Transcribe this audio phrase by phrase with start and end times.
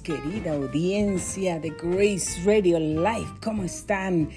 [0.00, 3.28] querida audiencia de Grace Radio Live.
[3.42, 4.30] ¿Cómo están?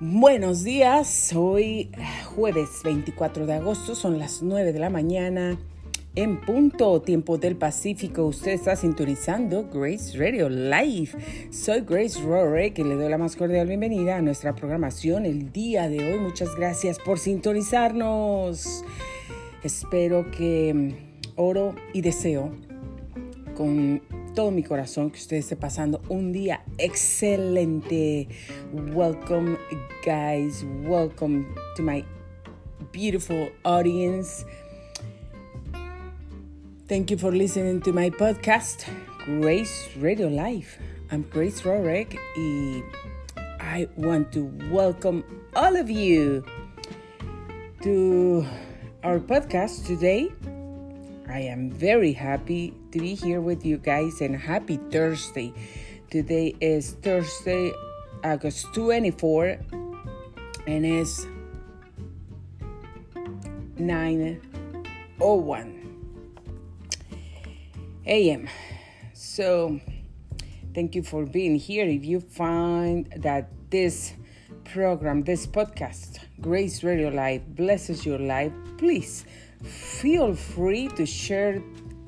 [0.00, 1.32] Buenos días.
[1.34, 1.90] Hoy
[2.24, 5.58] jueves 24 de agosto, son las 9 de la mañana.
[6.14, 11.10] En punto, tiempo del Pacífico, usted está sintonizando Grace Radio Live.
[11.50, 15.88] Soy Grace Rorek y le doy la más cordial bienvenida a nuestra programación el día
[15.88, 16.20] de hoy.
[16.20, 18.84] Muchas gracias por sintonizarnos.
[19.62, 22.71] Espero que mm, oro y deseo
[23.62, 24.02] con
[24.34, 28.26] todo mi corazón que usted esté pasando un día excelente.
[28.72, 29.56] Welcome,
[30.04, 30.64] guys.
[30.84, 32.04] Welcome to my
[32.90, 34.44] beautiful audience.
[36.88, 38.86] Thank you for listening to my podcast,
[39.26, 40.76] Grace Radio Live.
[41.12, 42.82] I'm Grace Rorek y
[43.60, 45.22] I want to welcome
[45.54, 46.44] all of you
[47.82, 48.44] to
[49.04, 50.32] our podcast today.
[51.28, 55.54] I am very happy to be here with you guys and happy Thursday.
[56.10, 57.72] Today is Thursday,
[58.22, 59.58] August 24,
[60.66, 61.26] and it's
[63.78, 65.78] 9:01
[68.06, 68.46] a.m.
[69.14, 69.80] So,
[70.74, 71.86] thank you for being here.
[71.86, 74.12] If you find that this
[74.64, 79.24] program, this podcast, Grace Radio Live, blesses your life, please
[79.62, 81.62] feel free to share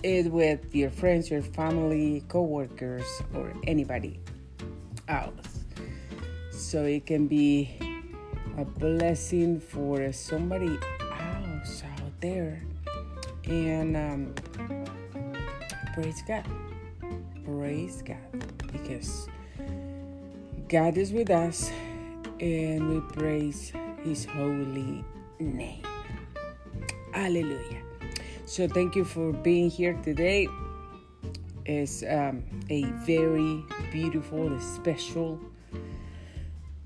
[0.05, 4.21] it with your friends, your family, co-workers, or anybody
[5.09, 5.65] else.
[6.51, 7.79] So it can be
[8.59, 12.63] a blessing for somebody else out there.
[13.47, 14.35] And um,
[15.95, 16.45] praise God.
[17.45, 18.45] Praise God.
[18.73, 19.29] Because
[20.69, 21.71] God is with us
[22.41, 25.03] and we praise his holy
[25.39, 25.83] name.
[27.13, 27.84] Hallelujah.
[28.47, 30.49] So thank you for being here today.
[31.65, 35.41] It's um, a very beautiful, special,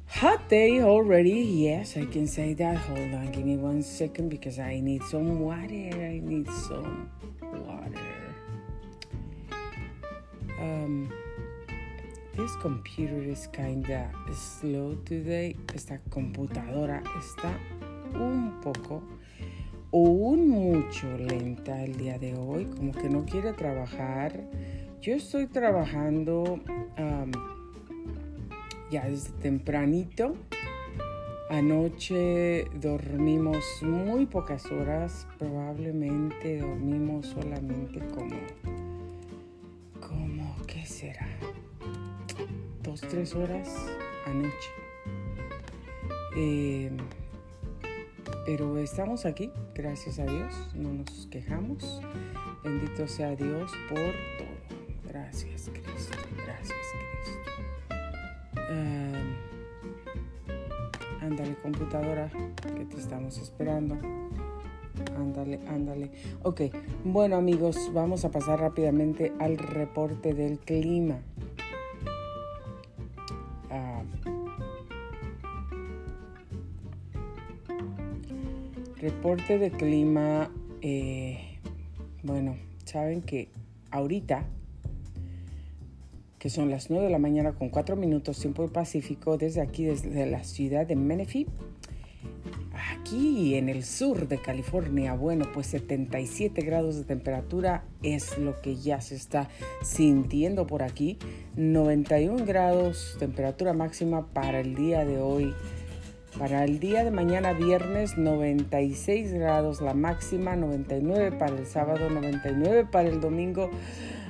[0.07, 1.41] hot day already.
[1.41, 2.77] Yes, I can say that.
[2.77, 5.91] Hold on, give me one second because I need some water.
[5.99, 7.11] I need some
[7.43, 8.07] water.
[10.61, 11.13] Um,
[12.37, 15.57] this computer is kinda slow today.
[15.75, 17.53] Esta computadora está
[18.15, 19.03] un poco
[19.91, 24.41] o un mucho lenta el día de hoy, como que no quiere trabajar.
[25.01, 26.43] Yo estoy trabajando
[26.99, 27.31] um,
[28.91, 30.35] ya desde tempranito.
[31.51, 38.37] Anoche dormimos muy pocas horas, probablemente dormimos solamente como,
[39.99, 41.27] como, ¿qué será?
[42.83, 43.75] Dos, tres horas
[44.27, 44.71] anoche.
[46.37, 46.91] Eh,
[48.45, 52.01] pero estamos aquí, gracias a Dios, no nos quejamos.
[52.65, 54.59] Bendito sea Dios por todo.
[55.07, 56.79] Gracias Cristo, gracias
[57.13, 57.41] Cristo.
[58.71, 59.35] Um,
[61.23, 62.31] ándale computadora,
[62.77, 63.97] que te estamos esperando.
[65.17, 66.11] Ándale, ándale.
[66.43, 66.63] Ok,
[67.05, 71.21] bueno amigos, vamos a pasar rápidamente al reporte del clima.
[79.01, 80.51] Reporte de clima,
[80.83, 81.59] eh,
[82.25, 83.49] bueno, saben que
[83.93, 84.45] ahorita,
[86.41, 89.85] que son las 9 de la mañana con 4 minutos tiempo del Pacífico, desde aquí,
[89.85, 91.47] desde la ciudad de Menifee,
[93.09, 98.77] aquí en el sur de California, bueno, pues 77 grados de temperatura es lo que
[98.77, 99.49] ya se está
[99.83, 101.19] sintiendo por aquí,
[101.57, 105.55] 91 grados temperatura máxima para el día de hoy.
[106.39, 112.87] Para el día de mañana viernes 96 grados la máxima, 99 para el sábado, 99
[112.93, 113.69] para el domingo.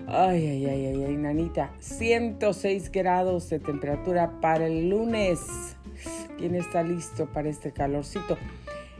[0.06, 1.70] Ay, ay, ay, ay, ay, nanita.
[1.80, 5.76] 106 grados de temperatura para el lunes.
[6.38, 8.38] ¿Quién está listo para este calorcito?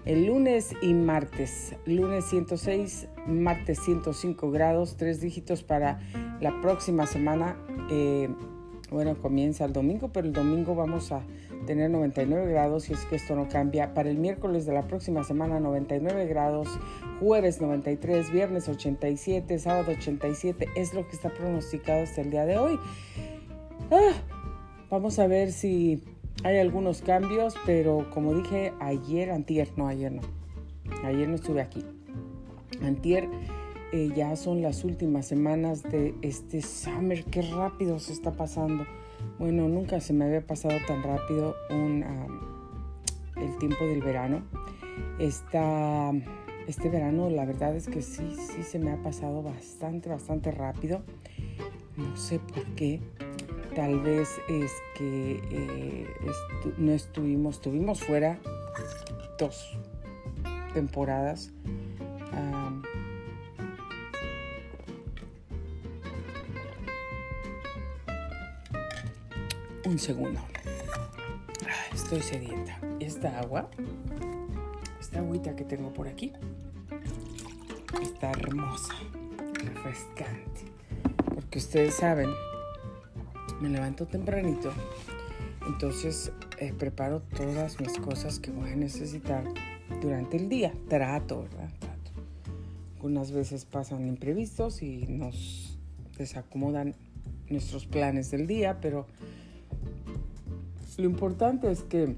[0.05, 1.77] El lunes y martes.
[1.87, 6.01] Lunes 106, martes 105 grados, tres dígitos para
[6.43, 7.57] la próxima semana.
[7.91, 8.29] Eh,
[8.91, 11.23] bueno, comienza el domingo, pero el domingo vamos a
[11.67, 13.95] tener 99 grados si es que esto no cambia.
[13.95, 16.69] Para el miércoles de la próxima semana 99 grados,
[17.21, 22.59] jueves 93, viernes 87, sábado 87, es lo que está pronosticado hasta el día de
[22.59, 22.79] hoy.
[23.91, 24.13] Ah,
[24.91, 26.03] vamos a ver si
[26.45, 30.23] hay algunos cambios, pero como dije ayer, antier, no ayer no,
[31.05, 31.85] ayer no estuve aquí.
[32.83, 33.29] Antier
[33.93, 38.85] eh, ya son las últimas semanas de este summer, qué rápido se está pasando.
[39.39, 42.05] Bueno, nunca se me había pasado tan rápido un,
[43.37, 44.43] el tiempo del verano.
[45.19, 46.13] Esta,
[46.67, 51.03] este verano la verdad es que sí, sí se me ha pasado bastante, bastante rápido.
[51.97, 53.01] no sé por qué.
[53.75, 56.07] Tal vez es que eh,
[56.79, 58.39] no estuvimos, estuvimos fuera
[59.39, 59.79] dos
[60.75, 61.53] temporadas.
[69.89, 70.39] Un segundo.
[71.95, 72.79] Estoy sedienta.
[73.01, 73.71] Esta agua,
[75.01, 76.33] esta agüita que tengo por aquí,
[78.03, 78.95] está hermosa,
[79.55, 80.67] refrescante.
[81.35, 82.29] Porque ustedes saben,
[83.63, 84.73] me levanto tempranito,
[85.67, 89.45] entonces eh, preparo todas mis cosas que voy a necesitar
[90.03, 90.75] durante el día.
[90.89, 91.71] Trato, ¿verdad?
[91.79, 92.11] Trato.
[92.97, 95.79] Algunas veces pasan imprevistos y nos
[96.19, 96.95] desacomodan
[97.49, 99.07] nuestros planes del día, pero
[100.99, 102.17] lo importante es que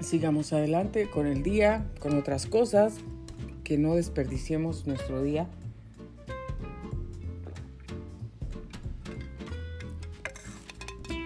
[0.00, 2.98] sigamos adelante con el día, con otras cosas,
[3.64, 5.48] que no desperdiciemos nuestro día.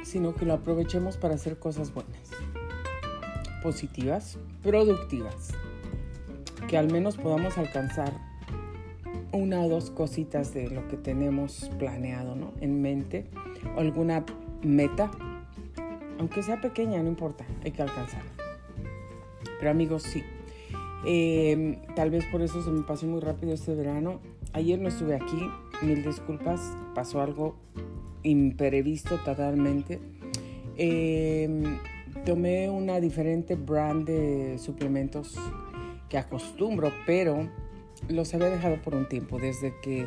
[0.05, 2.29] sino que lo aprovechemos para hacer cosas buenas,
[3.63, 5.53] positivas, productivas,
[6.69, 8.13] que al menos podamos alcanzar
[9.33, 12.53] una o dos cositas de lo que tenemos planeado ¿no?
[12.61, 13.25] en mente,
[13.75, 14.27] o alguna
[14.63, 15.11] meta
[16.23, 18.31] aunque sea pequeña, no importa, hay que alcanzarla.
[19.59, 20.23] Pero amigos, sí.
[21.05, 24.21] Eh, tal vez por eso se me pasó muy rápido este verano.
[24.53, 25.51] Ayer no estuve aquí,
[25.83, 26.61] mil disculpas,
[26.95, 27.57] pasó algo
[28.23, 29.99] imprevisto totalmente.
[30.77, 31.77] Eh,
[32.25, 35.35] tomé una diferente brand de suplementos
[36.09, 37.49] que acostumbro, pero
[38.09, 40.07] los había dejado por un tiempo, desde que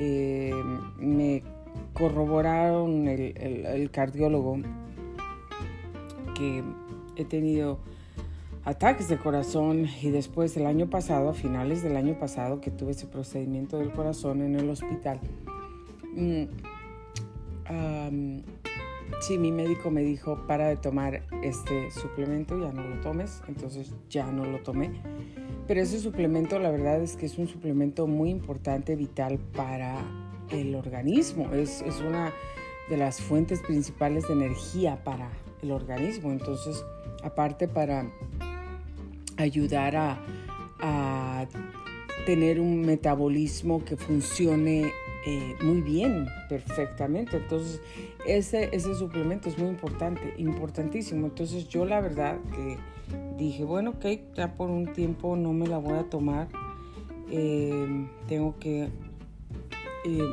[0.00, 0.50] eh,
[0.98, 1.44] me
[1.92, 4.58] corroboraron el cardiólogo
[6.36, 6.62] que
[7.16, 7.78] he tenido
[8.64, 12.92] ataques de corazón y después del año pasado, a finales del año pasado, que tuve
[12.92, 15.20] ese procedimiento del corazón en el hospital,
[16.14, 16.44] mm,
[19.20, 23.94] sí, mi médico me dijo, para de tomar este suplemento, ya no lo tomes, entonces
[24.10, 24.90] ya no lo tomé.
[25.66, 29.98] Pero ese suplemento, la verdad es que es un suplemento muy importante, vital para
[30.50, 31.52] el organismo.
[31.52, 32.32] Es, es una
[32.88, 35.28] de las fuentes principales de energía para
[35.62, 36.30] el organismo.
[36.32, 36.84] Entonces,
[37.22, 38.10] aparte para
[39.36, 41.46] ayudar a,
[42.24, 44.90] tener un metabolismo que funcione
[45.26, 47.36] eh, muy bien, perfectamente.
[47.36, 47.80] Entonces,
[48.26, 51.26] ese, ese suplemento es muy importante, importantísimo.
[51.26, 52.78] Entonces, yo la verdad que
[53.36, 56.48] dije, bueno, ok, ya por un tiempo no me la voy a tomar.
[57.30, 58.88] Eh, tengo que
[60.04, 60.30] eh,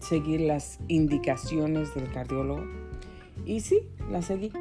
[0.00, 2.64] seguir las indicaciones del cardiólogo.
[3.48, 3.80] Y sí,
[4.10, 4.52] la seguí.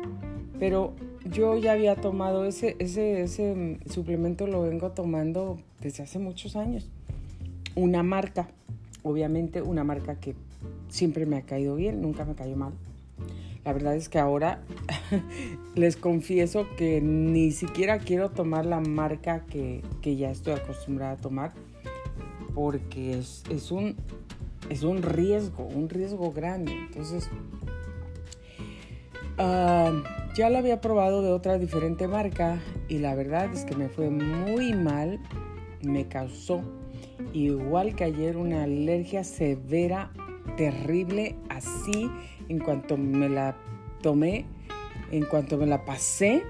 [0.59, 0.93] Pero
[1.29, 6.89] yo ya había tomado ese, ese, ese suplemento, lo vengo tomando desde hace muchos años.
[7.75, 8.47] Una marca,
[9.03, 10.35] obviamente una marca que
[10.87, 12.71] siempre me ha caído bien, nunca me cayó mal.
[13.65, 14.63] La verdad es que ahora
[15.75, 21.17] les confieso que ni siquiera quiero tomar la marca que, que ya estoy acostumbrada a
[21.17, 21.51] tomar
[22.55, 23.97] porque es, es, un,
[24.69, 26.71] es un riesgo, un riesgo grande.
[26.71, 27.29] Entonces,
[29.39, 29.91] Ah,
[30.35, 34.09] ya lo había probado de otra diferente marca y la verdad es que me fue
[34.09, 35.19] muy mal.
[35.83, 36.61] Me causó,
[37.33, 40.11] igual que ayer, una alergia severa,
[40.55, 42.09] terrible, así
[42.49, 43.55] en cuanto me la
[44.01, 44.45] tomé,
[45.11, 46.43] en cuanto me la pasé.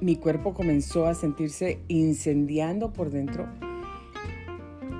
[0.00, 3.46] mi cuerpo comenzó a sentirse incendiando por dentro.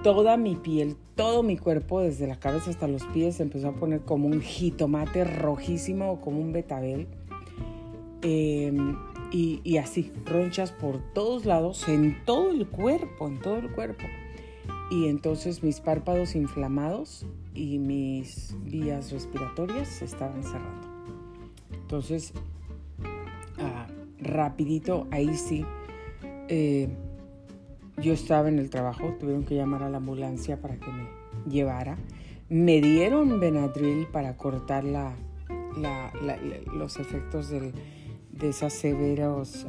[0.02, 3.73] Toda mi piel, todo mi cuerpo, desde la cabeza hasta los pies, se empezó a
[3.73, 7.08] poner como un jitomate rojísimo o como un betabel.
[8.23, 8.96] Em,
[9.32, 14.04] y, así, ronchas por todos lados, en todo el cuerpo, en todo el cuerpo.
[14.90, 20.88] Y entonces mis párpados inflamados y mis vías respiratorias se estaban cerrando.
[21.73, 22.32] Entonces,
[23.58, 23.88] ah,
[24.20, 25.64] rapidito, ahí sí,
[26.49, 26.88] eh,
[27.98, 31.08] yo estaba en el trabajo, tuvieron que llamar a la ambulancia para que me
[31.50, 31.96] llevara.
[32.48, 34.84] Me dieron Benadryl para cortar
[36.74, 37.72] los efectos de
[38.48, 39.66] esa severos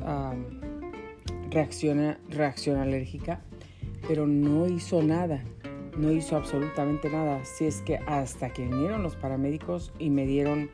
[1.49, 3.41] reacción, reacción alérgica,
[4.07, 5.43] pero no hizo nada,
[5.97, 7.37] no hizo absolutamente nada.
[7.37, 10.69] Así es que hasta que vinieron los paramédicos y me dieron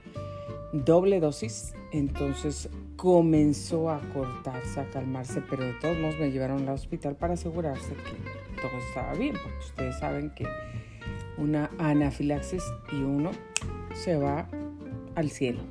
[0.73, 6.75] doble dosis, entonces comenzó a cortarse, a calmarse, pero de todos modos me llevaron al
[6.75, 10.45] hospital para asegurarse que todo estaba bien, porque ustedes saben que
[11.37, 13.31] una anafilaxis y uno
[13.93, 14.47] se va
[15.15, 15.61] al cielo.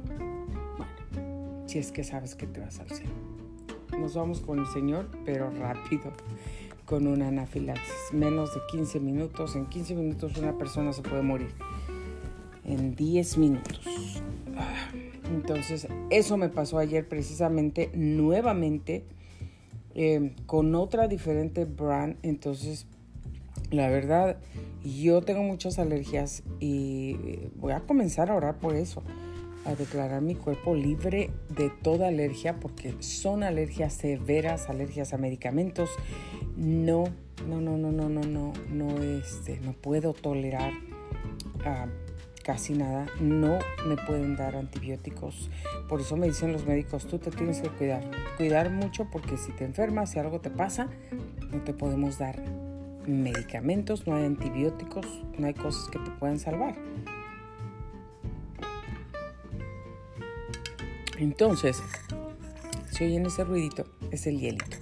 [0.77, 3.13] Bueno, si es que sabes que te vas al cielo.
[3.99, 6.13] Nos vamos con el Señor, pero rápido.
[6.85, 8.13] con una anafilaxis.
[8.13, 9.57] Menos de 15 minutos.
[9.57, 11.55] En 15 minutos una persona se puede morir.
[12.65, 13.81] En 10 minutos.
[14.57, 14.91] Ah,
[15.33, 19.05] entonces, eso me pasó ayer precisamente nuevamente
[19.95, 22.17] eh, con otra diferente brand.
[22.23, 22.87] Entonces,
[23.71, 24.39] la verdad,
[24.85, 27.17] yo tengo muchas alergias y
[27.57, 29.03] voy a comenzar a orar por eso,
[29.65, 35.91] a declarar mi cuerpo libre de toda alergia, porque son alergias severas, alergias a medicamentos.
[36.57, 37.05] No,
[37.49, 40.73] no, no, no, no, no, no, no, este, no puedo tolerar
[41.65, 41.87] ah,
[42.43, 43.07] casi nada.
[43.21, 45.51] No me pueden dar antibióticos.
[45.89, 48.03] Por eso me dicen los médicos, tú te tienes que cuidar.
[48.37, 50.89] Cuidar mucho porque si te enfermas, si algo te pasa,
[51.51, 52.43] no te podemos dar
[53.07, 55.07] medicamentos, no hay antibióticos,
[55.39, 56.77] no hay cosas que te puedan salvar.
[61.19, 61.81] Entonces,
[62.91, 64.77] si oyen ese ruidito, es el hielito.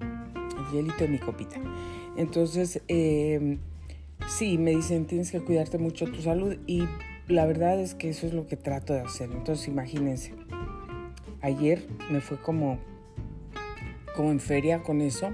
[0.00, 1.56] El hielito de mi copita.
[2.16, 3.58] Entonces, eh,
[4.28, 6.84] sí, me dicen, tienes que cuidarte mucho tu salud y
[7.28, 9.30] la verdad es que eso es lo que trato de hacer.
[9.32, 10.34] Entonces, imagínense,
[11.40, 12.78] ayer me fue como,
[14.14, 15.32] como en feria con eso.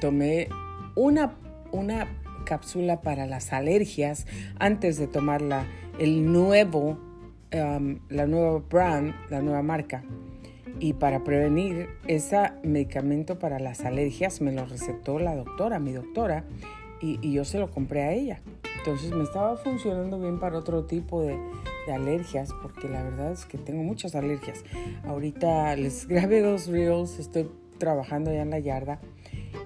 [0.00, 0.48] Tomé
[0.94, 1.34] una,
[1.72, 2.08] una
[2.44, 4.26] cápsula para las alergias
[4.58, 5.42] antes de tomar
[5.98, 6.98] el nuevo,
[7.50, 10.02] la nueva brand, la nueva marca.
[10.78, 16.44] Y para prevenir ese medicamento para las alergias me lo recetó la doctora, mi doctora,
[17.00, 18.40] y, y yo se lo compré a ella.
[18.78, 21.38] Entonces me estaba funcionando bien para otro tipo de,
[21.86, 24.64] de, alergias, porque la verdad es que tengo muchas alergias.
[25.06, 29.00] Ahorita les grabé dos reels, estoy trabajando ya en la yarda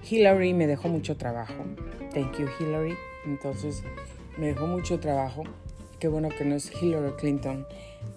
[0.08, 1.54] Hillary me dejó mucho trabajo.
[2.12, 2.94] Thank you, Hillary.
[3.26, 3.82] Entonces,
[4.36, 5.44] me dejó mucho trabajo.
[6.04, 7.66] Qué bueno que no es Hillary Clinton.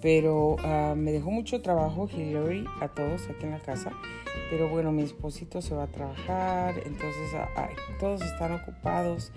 [0.02, 3.92] Pero uh, me dejó mucho trabajo Hillary a todos aquí en la casa.
[4.50, 6.74] Pero bueno, mi esposito se va a trabajar.
[6.84, 9.32] Entonces, uh, todos están ocupados.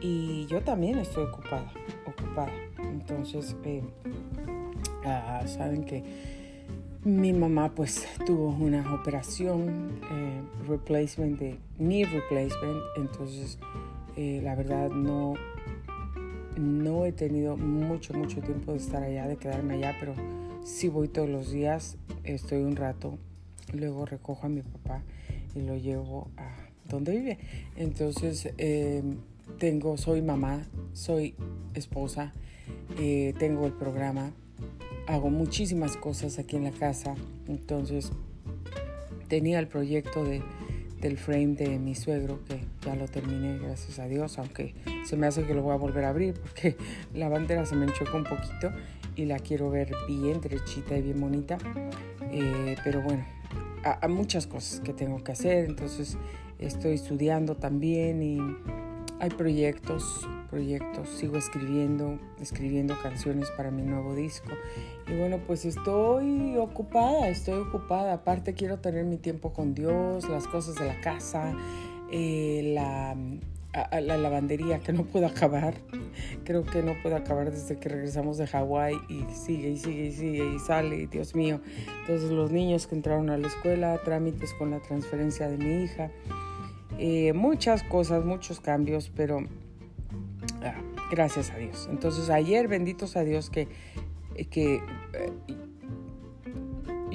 [0.00, 1.72] Y yo también estoy ocupada.
[2.04, 2.50] Ocupada.
[2.80, 3.84] Entonces, eh,
[5.04, 6.02] uh, saben que
[7.04, 13.58] mi mamá pues tuvo una operación, eh, replacement de knee replacement, entonces
[14.16, 15.34] eh, la verdad no,
[16.56, 20.14] no he tenido mucho, mucho tiempo de estar allá, de quedarme allá, pero
[20.64, 23.18] sí voy todos los días, estoy un rato,
[23.72, 25.02] luego recojo a mi papá
[25.54, 26.56] y lo llevo a
[26.88, 27.38] donde vive.
[27.76, 29.16] Entonces em,
[29.58, 31.34] tengo, soy mamá, soy
[31.74, 32.32] esposa,
[32.98, 34.32] eh, tengo el programa
[35.06, 37.14] hago muchísimas cosas aquí en la casa.
[37.48, 38.12] Entonces
[39.28, 40.42] tenía el proyecto de,
[41.02, 45.26] del frame de mi suegro que ya lo terminé, gracias a Dios, aunque se me
[45.26, 46.76] hace que lo voy a volver a abrir porque
[47.14, 48.72] la bandera se me enchocó un poquito
[49.16, 51.58] y la quiero ver bien derechita y bien bonita.
[52.30, 53.26] Eh, pero bueno,
[53.84, 56.16] hay muchas cosas que tengo que hacer, entonces
[56.58, 58.38] estoy estudiando también y
[59.22, 64.50] hay proyectos, proyectos, sigo escribiendo, escribiendo canciones para mi nuevo disco.
[65.06, 68.14] Y bueno, pues estoy ocupada, estoy ocupada.
[68.14, 71.54] Aparte quiero tener mi tiempo con Dios, las cosas de la casa,
[72.10, 73.14] eh, la,
[74.00, 75.74] la lavandería que no puedo acabar.
[76.42, 80.12] Creo que no puedo acabar desde que regresamos de Hawái y sigue y sigue y
[80.12, 81.60] sigue y sale, Dios mío.
[82.00, 86.10] Entonces los niños que entraron a la escuela, trámites con la transferencia de mi hija.
[86.98, 89.40] Eh, muchas cosas, muchos cambios, pero
[90.62, 90.80] ah,
[91.10, 91.88] gracias a Dios.
[91.90, 93.68] Entonces ayer, benditos a Dios, que,
[94.50, 95.32] que eh,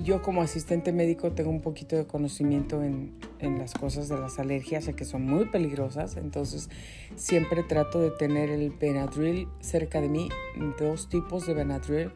[0.04, 4.40] yo como asistente médico tengo un poquito de conocimiento en, en, las cosas de las
[4.40, 6.70] alergias, sé que son muy peligrosas, entonces
[7.16, 10.30] siempre trato de tener el Benadryl cerca de mí,
[10.80, 12.12] dos tipos de Benadryl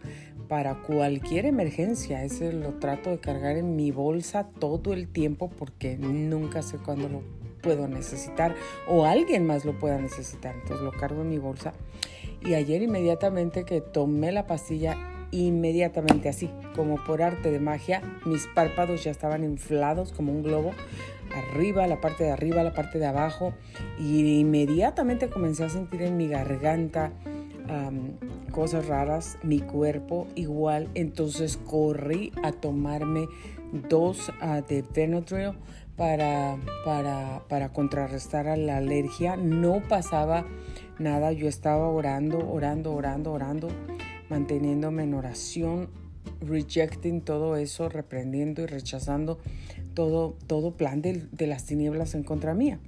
[0.51, 2.25] para cualquier emergencia.
[2.25, 7.07] Ese lo trato de cargar en mi bolsa todo el tiempo porque nunca sé cuándo
[7.07, 8.55] lo puedo necesitar
[8.87, 10.55] o alguien más lo pueda necesitar.
[10.55, 11.73] Entonces lo cargo en mi bolsa.
[12.43, 14.97] Y ayer inmediatamente que tomé la pastilla,
[15.31, 20.71] inmediatamente así, como por arte de magia, mis párpados ya estaban inflados como un globo,
[21.35, 23.53] arriba, la parte de arriba, la parte de abajo,
[23.99, 27.11] y inmediatamente comencé a sentir en mi garganta
[28.51, 33.27] cosas raras, mi cuerpo igual, entonces corrí a tomarme
[33.89, 35.53] dos uh, de Benadryl
[36.01, 39.37] para, para, para contrarrestar a la alergia.
[39.37, 40.47] No pasaba
[40.97, 43.67] nada, yo estaba orando, orando, orando, orando,
[44.27, 45.89] manteniéndome en oración,
[46.41, 49.37] rejecting todo eso, reprendiendo y rechazando
[49.93, 52.79] todo, todo plan de, de las tinieblas en contra mía.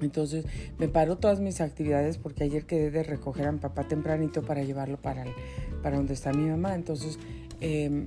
[0.00, 0.44] Entonces
[0.78, 4.62] me paro todas mis actividades porque ayer quedé de recoger a mi papá tempranito para
[4.62, 5.24] llevarlo para,
[5.82, 6.76] para donde está mi mamá.
[6.76, 7.18] Entonces
[7.60, 8.06] em,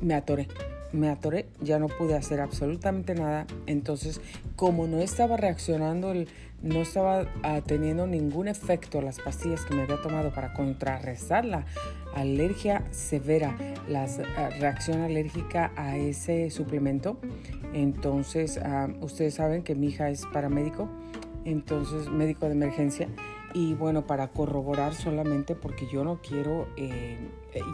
[0.00, 0.48] me atoré
[0.92, 3.46] me atoré, ya no pude hacer absolutamente nada.
[3.66, 4.20] Entonces,
[4.56, 6.14] como no estaba reaccionando,
[6.62, 11.66] no estaba ah, teniendo ningún efecto las pastillas que me había tomado para contrarrestar la
[12.14, 13.56] alergia severa,
[13.88, 14.04] la
[14.36, 17.18] ah, reacción alérgica a ese suplemento.
[17.72, 20.88] Entonces, ah, ustedes saben que mi hija es paramédico,
[21.44, 23.08] entonces médico de emergencia.
[23.54, 27.16] Y bueno, para corroborar solamente porque yo no quiero, eh,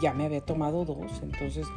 [0.01, 1.67] ya me había tomado dos, entonces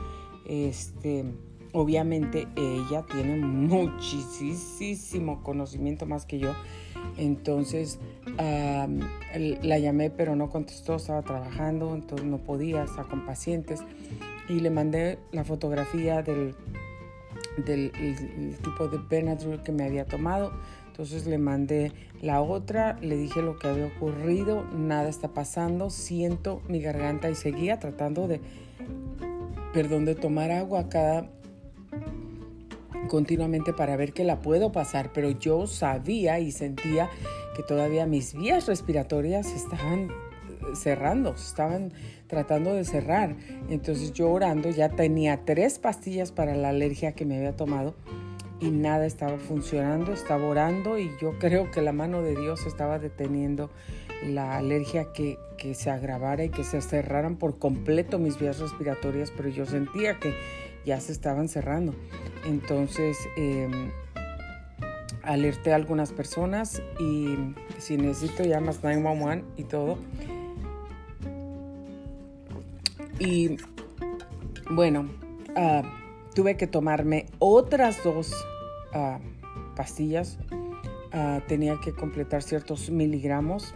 [0.49, 1.25] este,
[1.73, 6.55] obviamente ella tiene muchísimo conocimiento más que yo.
[7.17, 7.99] Entonces
[8.37, 13.81] la llamé pero no contestó, estaba trabajando, entonces no podía, estar con pacientes.
[14.49, 16.55] Y le mandé la fotografía del,
[17.65, 20.53] del tipo de Benadryl que me había tomado.
[20.87, 26.61] Entonces le mandé la otra, le dije lo que había ocurrido, nada está pasando, siento
[26.67, 28.41] mi garganta y seguía tratando de
[29.73, 31.31] perdón, de tomar agua cada
[33.09, 37.09] continuamente para ver que la puedo pasar, pero yo sabía y sentía
[37.57, 40.09] que todavía mis vías respiratorias estaban
[40.75, 41.93] cerrando, estaban
[42.27, 43.37] tratando de cerrar.
[43.71, 47.95] Entonces yo orando ya tenía tres pastillas para la alergia que me había tomado
[48.61, 52.99] y nada estaba funcionando, estaba orando y yo creo que la mano de Dios estaba
[52.99, 53.71] deteniendo
[54.27, 55.39] la alergia que,
[55.75, 60.35] se agravara y que se cerraran por completo mis vías respiratorias, pero yo sentía que
[60.85, 61.95] ya se estaban cerrando.
[62.47, 63.91] Entonces em,
[65.23, 67.37] alerté a algunas personas y
[67.79, 69.99] si necesito llamas 911 y todo.
[73.19, 73.57] Y
[74.71, 75.09] bueno,
[75.57, 75.83] ah,
[76.35, 78.33] tuve que tomarme otras dos
[78.95, 79.19] ah,
[79.75, 80.39] pastillas.
[81.11, 83.75] Ah, tenía que completar ciertos miligramos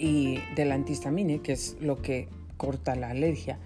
[0.00, 3.58] y del antihistamine, que es lo que corta la alergia.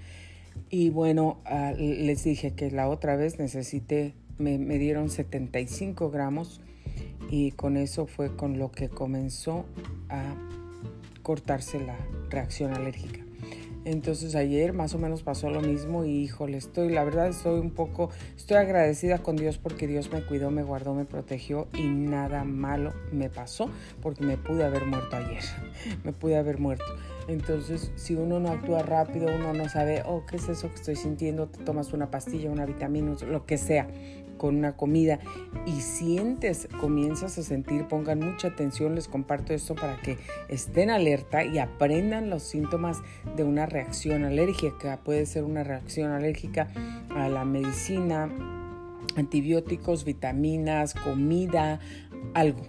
[0.69, 6.61] Y bueno, ah, les dije que la otra vez necesité, me, me, dieron 75 gramos
[7.31, 9.65] y con eso fue con lo que comenzó
[10.09, 10.35] a
[11.23, 11.97] cortarse la
[12.31, 13.24] reacción alérgica.
[13.85, 17.71] Entonces ayer más o menos pasó lo mismo y híjole, estoy, la verdad estoy un
[17.71, 22.45] poco, estoy agradecida con Dios porque Dios me cuidó, me guardó, me protegió y nada
[22.45, 23.69] malo me pasó
[24.01, 25.43] porque me pude haber muerto ayer,
[26.05, 26.85] me pude haber muerto.
[27.27, 30.97] Entonces, si uno no actúa rápido, uno no sabe, oh, ¿qué es eso que estoy
[30.97, 31.49] sintiendo?
[31.49, 33.89] Te tomas una pastilla, una vitamina, lo que sea
[34.45, 35.21] con una comida
[35.65, 40.19] y sientes, comienzas a sentir, pongan mucha atención, les comparto esto para que
[40.51, 43.01] estén alerta y aprendan los síntomas
[43.37, 45.01] de una reacción alérgica.
[45.03, 46.69] Puede ser una reacción alérgica
[47.17, 48.29] a la medicina,
[49.17, 51.81] antibióticos, vitaminas, comida,
[52.35, 52.67] algo.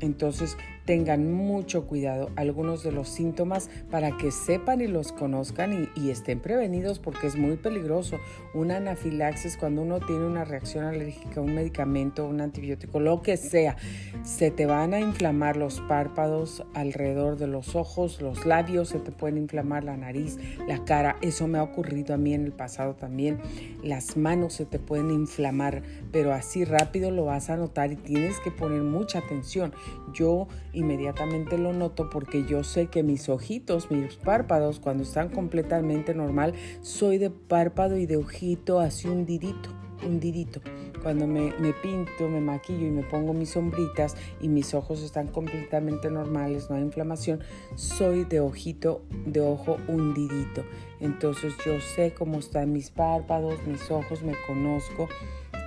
[0.00, 0.56] Entonces,
[0.88, 6.40] tengan mucho cuidado algunos de los síntomas para que sepan y los conozcan y, estén
[6.40, 8.18] prevenidos porque es muy peligroso.
[8.54, 13.36] Una anafilaxis cuando uno tiene una reacción alérgica a un medicamento, un antibiótico, lo que
[13.36, 13.76] sea,
[14.22, 19.12] se te van a inflamar los párpados alrededor de los ojos, los labios, se te
[19.12, 21.16] pueden inflamar la nariz, la cara.
[21.20, 23.36] Eso me ha ocurrido a mí en el pasado también.
[23.82, 28.40] Las manos se te pueden inflamar, pero así rápido lo vas a notar y tienes
[28.40, 29.72] que poner mucha atención.
[30.12, 36.14] Yo inmediatamente lo noto porque yo sé que mis ojitos, mis párpados, cuando están completamente
[36.14, 39.70] normal, soy de párpado y de ojito así hundidito,
[40.06, 40.60] hundidito.
[41.02, 45.28] Cuando me, me, pinto, me maquillo y me pongo mis sombritas y mis ojos están
[45.28, 47.40] completamente normales, no hay inflamación,
[47.76, 50.64] soy de ojito, de ojo hundidito.
[51.00, 55.08] Entonces yo sé cómo están mis párpados, mis ojos, me conozco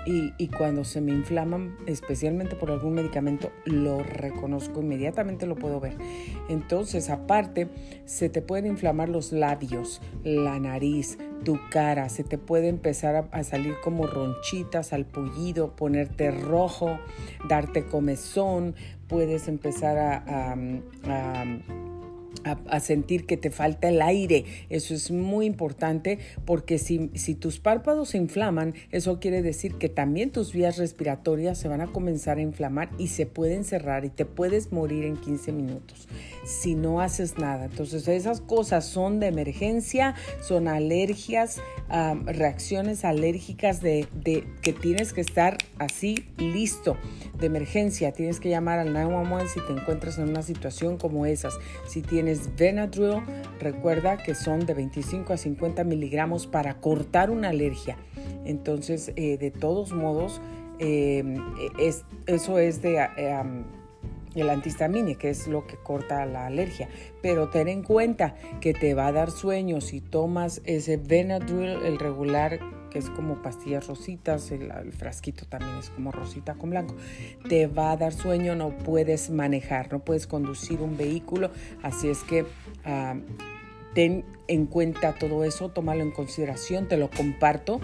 [0.06, 5.96] y, cuando se me inflaman, especialmente por algún medicamento, lo reconozco inmediatamente, lo puedo ver.
[6.50, 7.70] Entonces, aparte,
[8.06, 13.44] se te pueden inflamar los labios, la nariz, tu cara, se te puede empezar a,
[13.44, 16.98] salir como ronchitas, al pullido, ponerte rojo,
[17.48, 18.76] darte comezón,
[19.08, 20.56] puedes empezar a
[21.04, 21.46] a,
[22.80, 24.46] sentir que te falta el aire.
[24.70, 29.90] Eso es muy importante porque si, si, tus párpados se inflaman, eso quiere decir que
[29.90, 34.10] también tus vías respiratorias se van a comenzar a inflamar y se pueden cerrar y
[34.10, 36.08] te puedes morir en 15 minutos
[36.44, 37.66] si no haces nada.
[37.66, 41.62] Entonces esas cosas son de emergencia, son alergias,
[42.26, 46.98] reacciones alérgicas de, de, que tienes que estar así listo
[47.40, 48.12] de emergencia.
[48.12, 51.54] Tienes que llamar al 911 si te encuentras en una situación como esas.
[51.88, 53.22] Si tienes Benadryl,
[53.60, 57.98] recuerda que son de 25 a 50 miligramos para cortar una alergia.
[58.46, 60.42] Entonces, eh, de todos modos,
[60.80, 61.38] eh,
[61.80, 62.98] es, eso es de...
[63.18, 63.44] Eh,
[64.34, 66.88] el antihistamine, que es lo que corta la alergia.
[67.22, 72.00] Pero ten en cuenta que te va a dar sueño si tomas ese Benadryl, el
[72.00, 72.60] regular
[72.92, 76.96] que es como pastillas rositas, el, frasquito también es como rosita con blanco.
[77.48, 81.50] Te va a dar sueño, no puedes manejar, no puedes conducir un vehículo,
[81.82, 82.46] así es que
[82.86, 83.16] ah,
[83.96, 87.80] ten en cuenta todo eso, tómalo en consideración, te lo comparto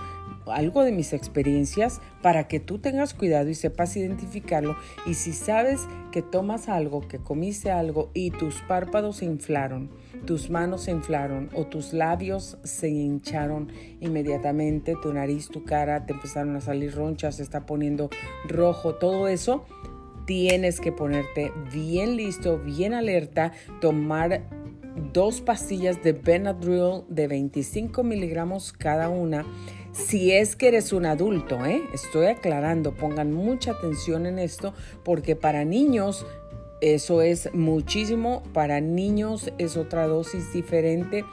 [0.52, 4.76] algo de mis experiencias para que tú tengas cuidado y sepas identificarlo.
[5.06, 5.82] Y si sabes
[6.12, 9.90] que tomas algo, que comiste algo y tus párpados se inflaron,
[10.26, 16.14] tus manos se inflaron o tus labios se hincharon inmediatamente, tu nariz, tu cara, te
[16.14, 18.10] empezaron a salir ronchas, se está poniendo
[18.48, 19.66] rojo, todo eso,
[20.26, 24.44] tienes que ponerte bien listo, bien alerta, tomar
[25.14, 29.46] dos pastillas de Benadryl de 25 miligramos cada una
[29.98, 31.82] si es que eres un adulto, ¿eh?
[31.94, 36.26] estoy aclarando, pongan mucha atención en esto porque para niños
[36.80, 41.26] eso es muchísimo, para niños es otra dosis diferente.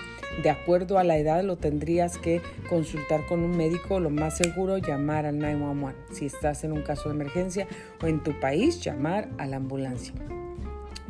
[0.42, 4.78] De acuerdo a la edad lo tendrías que consultar con un médico, lo más seguro
[4.78, 7.68] llamar al 911 si estás en un caso de emergencia
[8.02, 10.14] o en tu país llamar a la ambulancia.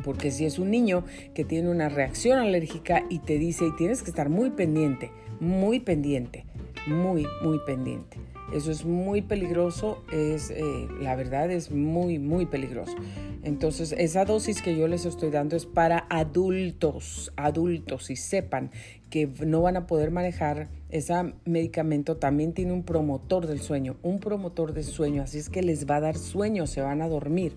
[0.03, 4.03] Porque si es un niño que tiene una reacción alérgica y te dice y tienes
[4.03, 6.45] que estar muy pendiente, muy pendiente
[6.87, 8.17] muy, muy pendiente.
[8.53, 12.95] Eso es muy peligroso, es, eh, la verdad es muy, muy peligroso.
[13.41, 18.71] Entonces, esa dosis que yo les estoy dando es para adultos, adultos, y sepan
[19.09, 21.13] que no van a poder manejar ese
[21.45, 22.17] medicamento.
[22.17, 25.97] También tiene un promotor del sueño, un promotor de sueño, así es que les va
[25.97, 27.55] a dar sueño, se van a dormir.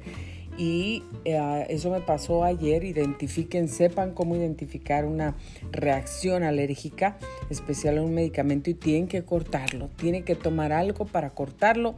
[0.59, 2.83] Y eh, eso me pasó ayer.
[2.83, 5.37] Identifiquen, sepan cómo identificar una
[5.71, 7.17] reacción alérgica,
[7.49, 9.89] especial a un medicamento, y tienen que cortarlo.
[9.97, 11.95] Tienen que tomar algo para cortarlo.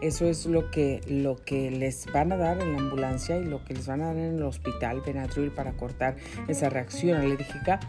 [0.00, 3.64] Eso es lo que, lo que les van a dar en la ambulancia y lo
[3.64, 7.80] que les van a dar en el hospital, Benadryl, para cortar esa reacción alérgica.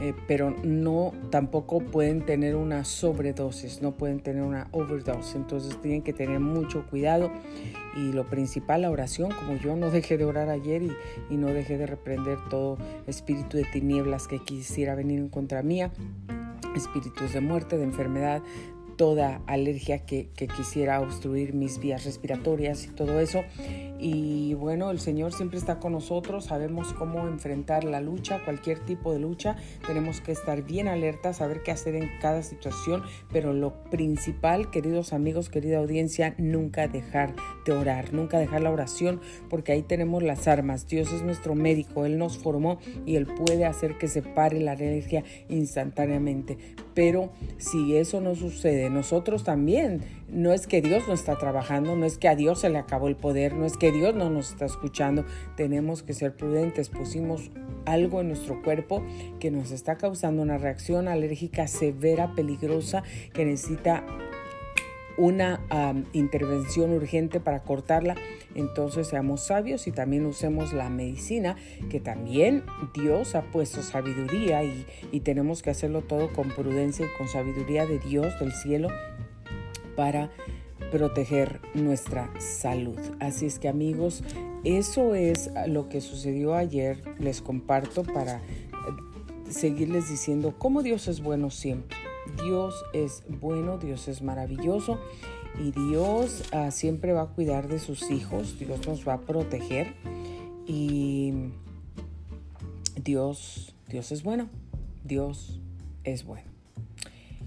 [0.00, 6.02] Eh, pero no tampoco pueden tener una sobredosis, no pueden tener una overdose, entonces tienen
[6.02, 7.30] que tener mucho cuidado
[7.96, 10.92] y lo principal, la oración, como yo no dejé de orar ayer y,
[11.30, 15.92] y no dejé de reprender todo espíritu de tinieblas que quisiera venir en contra mía
[16.74, 18.42] espíritus de muerte, de enfermedad,
[18.96, 23.42] toda alergia que, quisiera obstruir mis vías respiratorias y todo eso.
[24.04, 29.12] Y bueno, el Señor siempre está con nosotros, sabemos cómo enfrentar la lucha, cualquier tipo
[29.12, 29.54] de lucha.
[29.86, 35.12] Tenemos que estar bien alertas, saber qué hacer en cada situación, pero lo principal, queridos
[35.12, 40.48] amigos, querida audiencia, nunca dejar de orar, nunca dejar la oración, porque ahí tenemos las
[40.48, 40.88] armas.
[40.88, 44.72] Dios es nuestro médico, Él nos formó y Él puede hacer que se pare la
[44.72, 46.58] alergia instantáneamente.
[46.94, 50.00] Pero si eso no sucede, nosotros también,
[50.32, 53.08] no es que Dios no está trabajando, no es que a Dios se le acabó
[53.08, 55.24] el poder, no es que Dios no nos está escuchando,
[55.56, 56.88] tenemos que ser prudentes.
[56.88, 57.50] Pusimos
[57.84, 59.04] algo en nuestro cuerpo
[59.38, 63.02] que nos está causando una reacción alérgica severa, peligrosa,
[63.34, 64.04] que necesita
[65.18, 65.60] una
[66.14, 68.14] intervención urgente para cortarla.
[68.54, 71.56] Entonces seamos sabios y también usemos la medicina,
[71.90, 72.64] que también
[72.94, 77.84] Dios ha puesto sabiduría y, y tenemos que hacerlo todo con prudencia y con sabiduría
[77.84, 78.88] de Dios del cielo
[79.96, 80.30] para
[80.90, 82.98] proteger nuestra salud.
[83.20, 84.22] Así es que amigos,
[84.64, 87.02] eso es lo que sucedió ayer.
[87.18, 88.42] Les comparto para eh,
[89.48, 91.96] seguirles diciendo cómo Dios es bueno siempre.
[92.44, 94.98] Dios es bueno, Dios es maravilloso
[95.58, 99.94] y Dios ah, siempre va a cuidar de sus hijos, Dios nos va a proteger
[100.66, 101.32] y
[103.02, 104.48] Dios, Dios es bueno,
[105.04, 105.60] Dios
[106.04, 106.48] es bueno.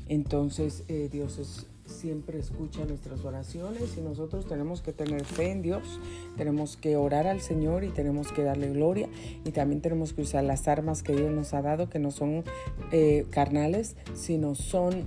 [0.08, 5.62] Entonces eh, Dios es siempre escucha nuestras oraciones y nosotros tenemos que tener fe en
[5.62, 6.00] Dios,
[6.38, 9.10] tenemos que orar al Señor y tenemos que darle gloria
[9.44, 12.44] y también tenemos que usar las armas que Dios nos ha dado, que no son
[12.92, 15.06] eh, carnales, sino son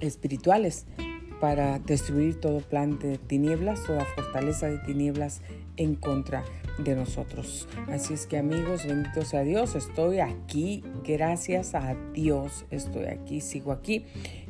[0.00, 0.86] espirituales
[1.40, 5.42] para destruir todo plan de tinieblas, toda fortaleza de tinieblas
[5.76, 6.44] en contra
[6.78, 7.68] de nosotros.
[7.88, 13.72] Así es que amigos, bendito sea Dios, estoy aquí, gracias a Dios, estoy aquí, sigo
[13.72, 14.04] aquí,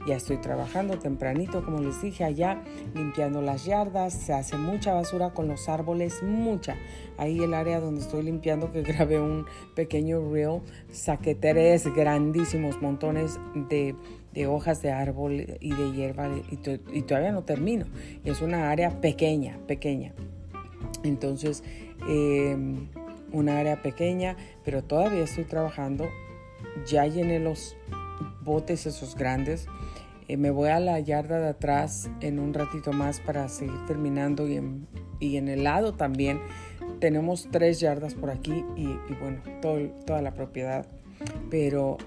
[0.06, 2.62] ya estoy trabajando tempranito, como les dije allá,
[2.94, 6.76] limpiando las yardas, se hace mucha basura con los árboles, mucha.
[7.18, 10.60] Ahí el área donde estoy limpiando, que grabé un pequeño reel,
[10.92, 13.38] saqué tres grandísimos montones
[13.68, 13.94] de
[14.36, 17.86] de hojas de árbol y de hierba y, todavía no termino.
[18.22, 20.12] Es una área pequeña, pequeña.
[21.02, 21.64] Entonces,
[22.06, 22.88] em,
[23.32, 26.04] una área pequeña, pero todavía estoy trabajando.
[26.86, 27.78] Ya llené los
[28.42, 29.68] botes esos grandes.
[30.28, 34.48] Eh, me voy a la yarda de atrás en un ratito más para seguir terminando
[34.48, 34.86] y en,
[35.20, 36.40] y en el lado también.
[37.00, 38.86] Tenemos tres yardas por aquí y,
[39.20, 40.86] bueno, todo, toda la propiedad
[41.50, 41.98] pero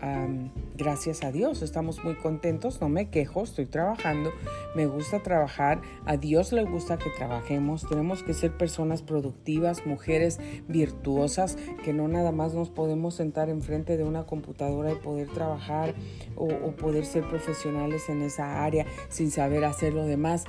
[0.78, 4.32] gracias a Dios estamos muy contentos, no me quejo, estoy trabajando,
[4.76, 10.39] me gusta trabajar, a Dios le gusta que trabajemos, tenemos que ser personas productivas, mujeres
[10.67, 15.93] virtuosas, que no nada más nos podemos sentar enfrente de una computadora y poder trabajar
[16.36, 20.45] o, o poder ser profesionales en esa área sin saber hacer lo demás.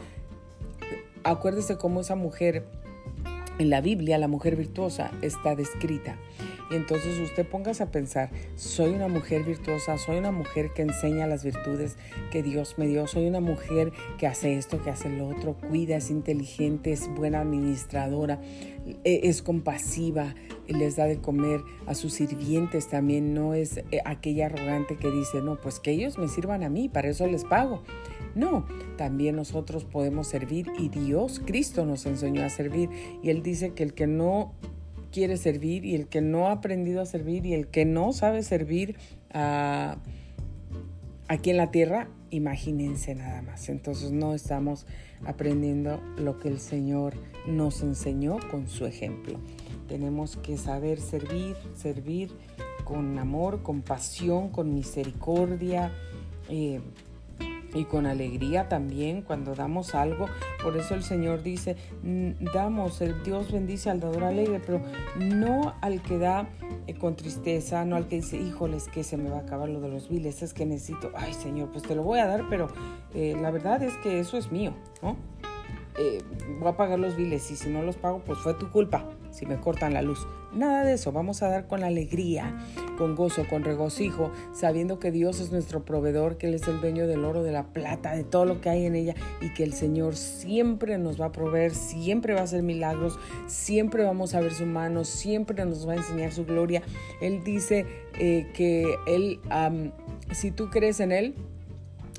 [1.23, 2.65] Acuérdese cómo esa mujer
[3.61, 6.17] en la Biblia, la mujer virtuosa, está descrita.
[6.71, 11.27] Y entonces usted póngase a pensar, soy una mujer virtuosa, soy una mujer que enseña
[11.27, 11.97] las virtudes
[12.31, 15.97] que Dios me dio, soy una mujer que hace esto, que hace lo otro, cuida,
[15.97, 18.41] es inteligente, es buena administradora,
[19.05, 20.35] e, es compasiva,
[20.67, 25.43] les da de comer a sus sirvientes también, no es eh, aquella arrogante que dice,
[25.43, 27.83] no, pues que ellos me sirvan a mí, para eso les pago.
[28.35, 28.67] No,
[28.97, 32.89] también nosotros podemos servir y Dios, Cristo nos enseñó a servir
[33.23, 34.53] y Él dice que el que no
[35.11, 38.43] quiere servir y el que no ha aprendido a servir y el que no sabe
[38.43, 38.97] servir
[41.29, 43.69] aquí en la tierra, imagínense nada más.
[43.69, 44.87] Entonces no estamos
[45.25, 47.15] aprendiendo lo que el Señor
[47.47, 49.39] nos enseñó con su ejemplo.
[49.89, 52.31] Tenemos que saber servir, servir
[52.85, 55.93] con amor, con pasión, con misericordia.
[56.49, 56.81] Eh,
[57.75, 60.27] y con alegría también cuando damos algo.
[60.63, 61.77] Por eso el Señor dice,
[62.53, 64.83] damos, el Dios bendice al dador alegre, pero
[65.19, 66.49] no al que da
[66.87, 69.81] eh, con tristeza, no al que dice, híjoles, que se me va a acabar lo
[69.81, 72.69] de los biles, es que necesito, ay Señor, pues te lo voy a dar, pero
[73.15, 75.17] eh, la verdad es que eso es mío, ¿no?
[75.99, 76.23] Eh,
[76.59, 79.47] voy a pagar los biles y si no los pago, pues fue tu culpa si
[79.47, 80.27] me cortan la luz.
[80.53, 82.59] Nada de eso, vamos a dar con alegría,
[82.99, 87.07] con gozo, con regocijo, sabiendo que Dios es nuestro proveedor, que Él es el dueño
[87.07, 89.73] del oro, de la plata, de todo lo que hay en ella y que el
[89.75, 94.53] Señor siempre nos va a proveer, siempre va a hacer milagros, siempre vamos a ver
[94.53, 96.83] su mano, siempre nos va a enseñar su gloria.
[97.21, 97.87] Él dice
[98.19, 99.41] eh, que Él,
[100.33, 101.35] si tú crees en Él,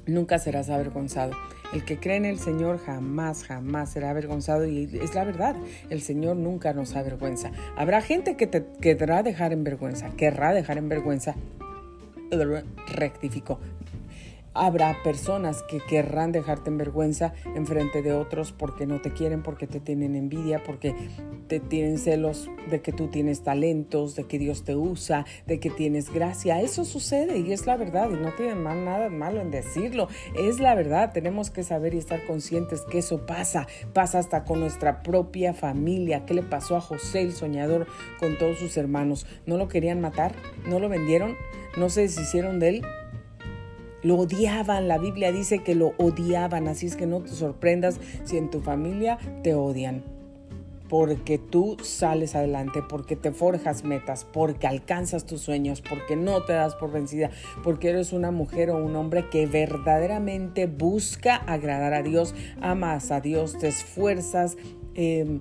[0.05, 1.33] nunca serás avergonzado.
[1.73, 5.55] El que cree en el Señor jamás, jamás será avergonzado y es la verdad.
[5.89, 7.51] El Señor nunca nos avergüenza.
[7.77, 11.35] Habrá gente que te querrá dejar en vergüenza, querrá dejar en vergüenza.
[12.87, 13.59] Rectifico,
[14.53, 19.43] Habrá personas que querrán dejarte en vergüenza en frente de otros porque no te quieren,
[19.43, 20.93] porque te tienen envidia, porque
[21.47, 25.69] te tienen celos de que tú tienes talentos, de que Dios te usa, de que
[25.69, 26.61] tienes gracia.
[26.61, 30.09] Eso sucede y es la verdad y no tiene nada malo en decirlo.
[30.37, 31.11] Es la verdad.
[31.13, 33.67] Tenemos que saber y estar conscientes que eso pasa.
[33.93, 36.25] Pasa hasta con nuestra propia familia.
[36.25, 37.87] ¿Qué le pasó a José el soñador
[38.19, 39.25] con todos sus hermanos?
[39.45, 40.33] ¿No lo querían matar?
[40.67, 41.35] ¿No lo vendieron?
[41.77, 42.85] ¿No se deshicieron de él?
[44.03, 48.37] Lo odiaban, la Biblia dice que lo odiaban, así es que no te sorprendas si
[48.37, 50.03] en tu familia te odian.
[50.89, 56.51] Porque tú sales adelante, porque te forjas metas, porque alcanzas tus sueños, porque no te
[56.51, 57.29] das por vencida,
[57.63, 63.21] porque eres una mujer o un hombre que verdaderamente busca agradar a Dios, amas a
[63.21, 64.57] Dios, te esfuerzas
[64.95, 65.39] eh,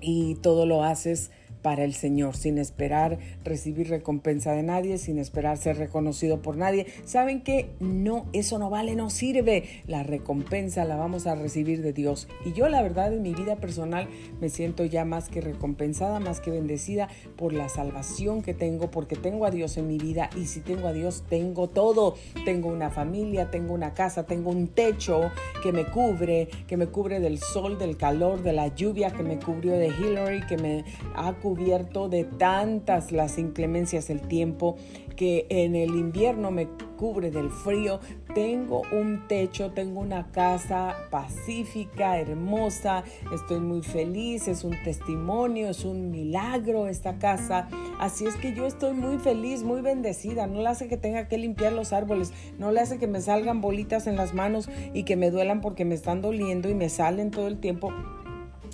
[0.00, 1.30] y todo lo haces
[1.62, 6.86] para el Señor, sin esperar recibir recompensa de nadie, sin esperar ser reconocido por nadie.
[7.04, 9.82] ¿Saben que No, eso no vale, no sirve.
[9.86, 12.28] La recompensa la vamos a recibir de Dios.
[12.44, 14.08] Y yo la verdad en mi vida personal
[14.40, 19.16] me siento ya más que recompensada, más que bendecida por la salvación que tengo, porque
[19.16, 22.16] tengo a Dios en mi vida y si tengo a Dios tengo todo.
[22.44, 25.30] Tengo una familia, tengo una casa, tengo un techo
[25.62, 29.38] que me cubre, que me cubre del sol, del calor, de la lluvia, que me
[29.38, 34.76] cubrió de Hillary, que me ha cubierto de tantas las inclemencias del tiempo
[35.16, 37.98] que en el invierno me cubre del frío.
[38.32, 43.02] Tengo un techo, tengo una casa pacífica, hermosa,
[43.34, 47.68] estoy muy feliz, es un testimonio, es un milagro esta casa.
[47.98, 50.46] Así es que yo estoy muy feliz, muy bendecida.
[50.46, 53.60] No le hace que tenga que limpiar los árboles, no le hace que me salgan
[53.60, 57.32] bolitas en las manos y que me duelan porque me están doliendo y me salen
[57.32, 57.92] todo el tiempo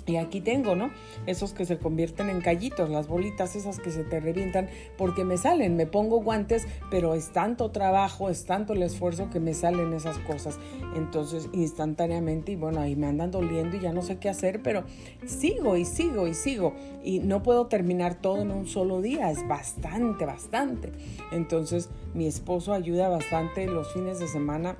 [0.05, 0.91] y aquí tengo, ¿no?
[1.25, 5.37] Esos que se convierten en callitos, las bolitas esas que se te revientan porque me
[5.37, 9.93] salen, me pongo guantes, pero es tanto trabajo, es tanto el esfuerzo que me salen
[9.93, 10.59] esas cosas.
[10.95, 14.83] Entonces, instantáneamente, y bueno, ahí me andan doliendo y ya no sé qué hacer, pero
[15.25, 16.73] sigo y sigo y sigo.
[17.03, 20.91] Y no puedo terminar todo en un solo día, es bastante, bastante.
[21.31, 24.77] Entonces, mi esposo ayuda bastante los fines de semana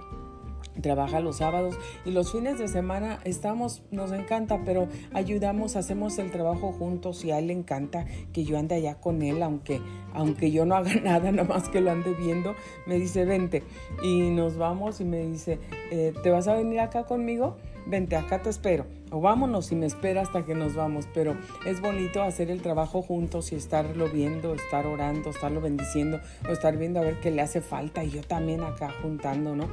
[0.82, 6.32] trabaja los sábados y los fines de semana estamos, nos encanta, pero ayudamos, hacemos el
[6.32, 9.82] trabajo juntos y a él le encanta que yo ande allá con él, aunque,
[10.14, 13.64] aunque yo no haga nada, nada más que lo ande viendo, me dice, vente.
[14.04, 15.60] Y nos vamos y me dice,
[15.92, 17.58] eh, ¿te vas a venir acá conmigo?
[17.88, 21.82] Vente, acá te espero o vámonos y me espera hasta que nos vamos, pero es
[21.82, 27.00] bonito hacer el trabajo juntos y estarlo viendo, estar orando, estarlo bendiciendo o estar viendo
[27.00, 28.04] a ver qué le hace falta.
[28.04, 29.70] Y yo también acá juntando, ¿no?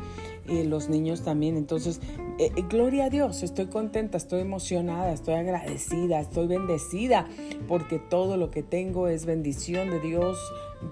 [0.46, 2.00] Y los niños también, entonces,
[2.38, 7.28] eh, eh, gloria a Dios, estoy contenta, estoy emocionada, estoy agradecida, estoy bendecida
[7.68, 10.38] porque todo lo que tengo es bendición de Dios,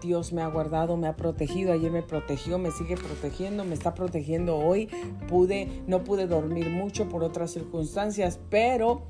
[0.01, 3.95] Dios me ha guardado, me ha protegido, ayer me protegió, me sigue protegiendo, me está
[3.95, 4.89] protegiendo hoy.
[5.29, 9.03] Pude, no pude dormir mucho por otras circunstancias, pero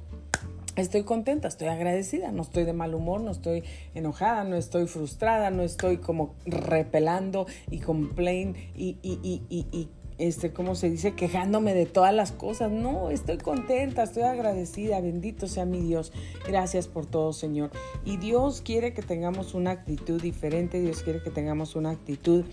[0.76, 5.50] estoy contenta, estoy agradecida, no estoy de mal humor, no estoy enojada, no estoy frustrada,
[5.50, 9.88] no estoy como repelando y complain y, y, y, y
[10.20, 11.14] este, ¿cómo se dice?
[11.14, 12.70] Quejándome de todas las cosas.
[12.70, 15.00] No, estoy contenta, estoy agradecida.
[15.00, 16.12] Bendito sea mi Dios.
[16.46, 17.70] Gracias por todo, Señor.
[18.04, 20.78] Y Dios quiere que tengamos una actitud diferente.
[20.78, 22.44] Dios quiere que tengamos una actitud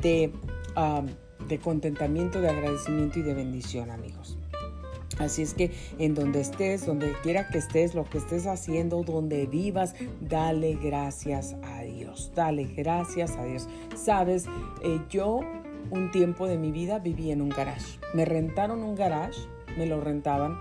[0.00, 0.32] de,
[1.48, 4.38] de contentamiento, de agradecimiento y de bendición, amigos.
[5.22, 9.46] Así es que en donde estés, donde quiera que estés, lo que estés haciendo, donde
[9.46, 12.32] vivas, dale gracias a Dios.
[12.34, 13.68] Dale gracias a Dios.
[13.94, 14.46] Sabes,
[14.82, 15.40] eh, yo
[15.90, 17.98] un tiempo de mi vida viví en un garage.
[18.14, 19.40] Me rentaron un garage,
[19.76, 20.58] me lo rentaban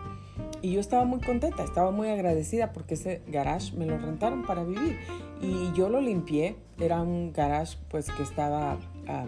[0.62, 4.64] y yo estaba muy contenta, estaba muy agradecida porque ese garage me lo rentaron para
[4.64, 5.00] vivir
[5.42, 6.56] y yo lo limpié.
[6.80, 9.26] Era un garage pues que estaba ah,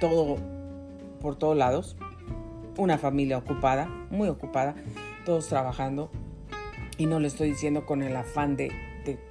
[0.00, 0.36] todo
[1.20, 1.96] por todos lados,
[2.76, 4.74] una familia ocupada, muy ocupada,
[5.24, 6.10] todos trabajando
[6.98, 8.70] y no le estoy diciendo con el afán de,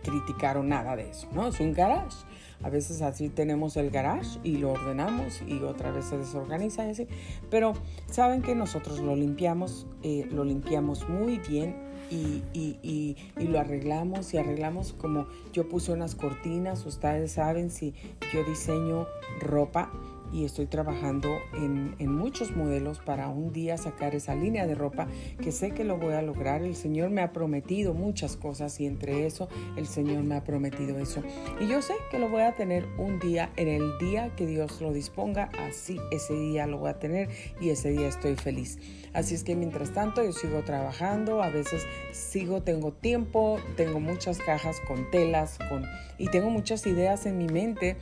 [0.03, 1.47] criticar o nada de eso, ¿no?
[1.47, 2.25] Es un garage
[2.61, 7.07] a veces así tenemos el garage y lo ordenamos y otra vez se desorganiza así.
[7.49, 7.73] Pero
[8.07, 11.75] saben que nosotros lo limpiamos, eh, lo limpiamos muy bien
[12.11, 17.93] y, y, y, lo arreglamos y arreglamos como yo puse unas cortinas, ustedes saben si
[18.33, 19.05] yo diseño
[19.39, 19.91] ropa
[20.31, 25.07] y estoy trabajando en, en, muchos modelos para un día sacar esa línea de ropa
[25.41, 26.61] que sé que lo voy a lograr.
[26.61, 30.99] El Señor me ha prometido muchas cosas y entre eso el Señor me ha prometido
[30.99, 31.23] eso.
[31.59, 34.81] Y yo sé que lo voy a tener un día, en el día que Dios
[34.81, 38.77] lo disponga, así ese día lo voy a tener y ese día estoy feliz.
[39.13, 44.37] Así es que mientras tanto yo sigo trabajando, a veces sigo, tengo tiempo, tengo muchas
[44.39, 45.83] cajas con telas con,
[46.17, 47.97] y tengo muchas ideas en mi mente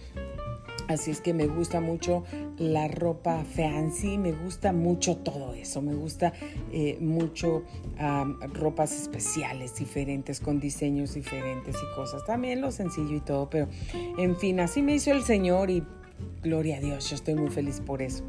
[0.88, 2.24] Así es que me gusta mucho
[2.58, 6.34] la ropa fancy, me gusta mucho todo eso, me gusta
[6.72, 7.64] eh, mucho
[8.54, 12.26] ropas especiales, diferentes, con diseños diferentes y cosas.
[12.26, 13.68] También lo sencillo y todo, pero
[14.18, 15.84] en fin, así me hizo el Señor y
[16.42, 18.24] gloria a Dios, yo estoy muy feliz por eso.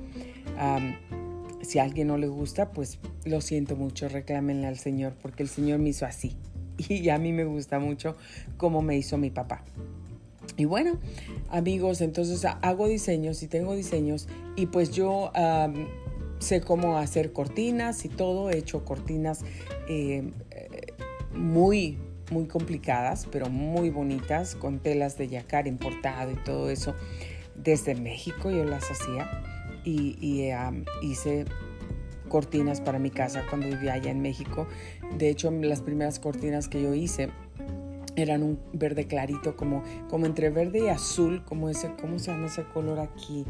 [1.62, 5.48] si a alguien no le gusta, pues lo siento mucho, reclámenle al Señor, porque el
[5.48, 6.36] Señor me hizo así.
[6.88, 8.16] Y a mí me gusta mucho
[8.56, 9.64] cómo me hizo mi papá.
[10.56, 10.98] Y bueno,
[11.50, 15.30] amigos, entonces hago diseños y tengo diseños y pues yo
[16.40, 18.50] sé cómo hacer cortinas y todo.
[18.50, 19.44] He hecho cortinas
[19.88, 20.30] eh,
[21.34, 21.98] muy,
[22.30, 26.94] muy complicadas, pero muy bonitas, con telas de yacar importado y todo eso.
[27.56, 29.28] Desde México yo las hacía
[29.84, 30.50] y,
[31.02, 31.44] hice
[32.28, 34.66] cortinas para mi casa cuando vivía allá en México.
[35.16, 37.30] De hecho, las primeras cortinas que yo hice
[38.16, 42.46] eran un verde clarito, como, como entre verde y azul, como ese, ¿cómo se llama
[42.46, 43.44] ese color aquí?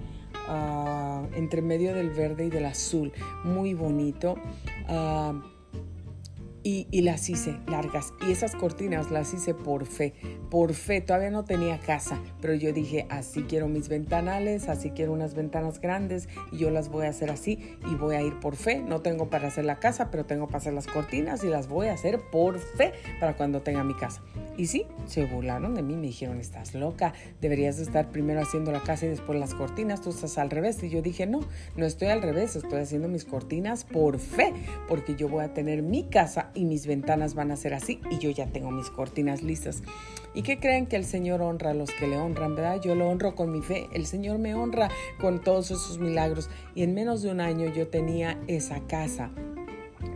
[0.48, 3.12] Ah, entre medio del verde y del azul,
[3.44, 4.36] muy bonito.
[4.88, 5.32] Ah,
[6.62, 8.12] y, las hice largas.
[8.26, 10.14] Y esas cortinas las hice por fe.
[10.50, 15.12] Por fe, todavía no tenía casa, pero yo dije, así quiero mis ventanales, así quiero
[15.12, 18.56] unas ventanas grandes y yo las voy a hacer así y voy a ir por
[18.56, 18.80] fe.
[18.80, 21.88] No tengo para hacer la casa, pero tengo para hacer las cortinas y las voy
[21.88, 24.22] a hacer por fe para cuando tenga mi casa.
[24.56, 28.80] Y sí, se burlaron de mí, me dijeron, estás loca, deberías estar primero haciendo la
[28.80, 30.82] casa y después las cortinas, tú estás al revés.
[30.82, 31.40] Y yo dije, no,
[31.76, 34.52] no estoy al revés, estoy haciendo mis cortinas por fe,
[34.88, 38.18] porque yo voy a tener mi casa y mis ventanas van a ser así y
[38.18, 39.82] yo ya tengo mis cortinas listas.
[40.34, 42.80] ¿Y qué creen que el Señor honra a los que le honran, verdad?
[42.82, 44.90] Yo lo honro con mi fe, el Señor me honra
[45.20, 49.30] con todos esos milagros y en menos de un año yo tenía esa casa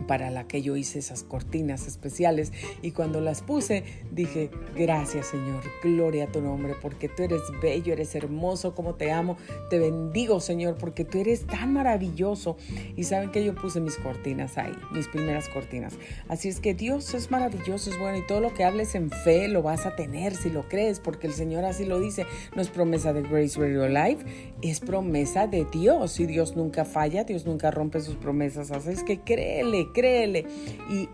[0.03, 5.63] para la que yo hice esas cortinas especiales y cuando las puse dije, gracias Señor,
[5.83, 9.37] gloria a tu nombre, porque tú eres bello, eres hermoso, como te amo,
[9.69, 12.57] te bendigo Señor, porque tú eres tan maravilloso.
[12.95, 15.93] Y saben que yo puse mis cortinas ahí, mis primeras cortinas.
[16.27, 19.47] Así es que Dios es maravilloso, es bueno y todo lo que hables en fe
[19.47, 22.25] lo vas a tener si lo crees, porque el Señor así lo dice.
[22.55, 24.25] No es promesa de Grace Radio Life,
[24.61, 28.71] es promesa de Dios y Dios nunca falla, Dios nunca rompe sus promesas.
[28.71, 30.45] Así es que créele, créele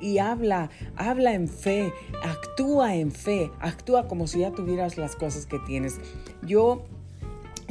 [0.01, 5.45] y, habla, habla en fe, actúa en fe, actúa como si ya tuvieras las cosas
[5.45, 5.99] que tienes.
[6.41, 6.85] Yo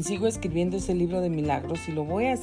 [0.02, 2.34] sigo escribiendo ese libro de milagros y lo voy a,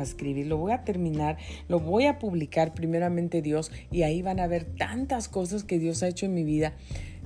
[0.00, 1.36] escribir, lo voy a terminar,
[1.68, 6.02] lo voy a publicar primeramente Dios y ahí van a ver tantas cosas que Dios
[6.02, 6.72] ha hecho en mi vida.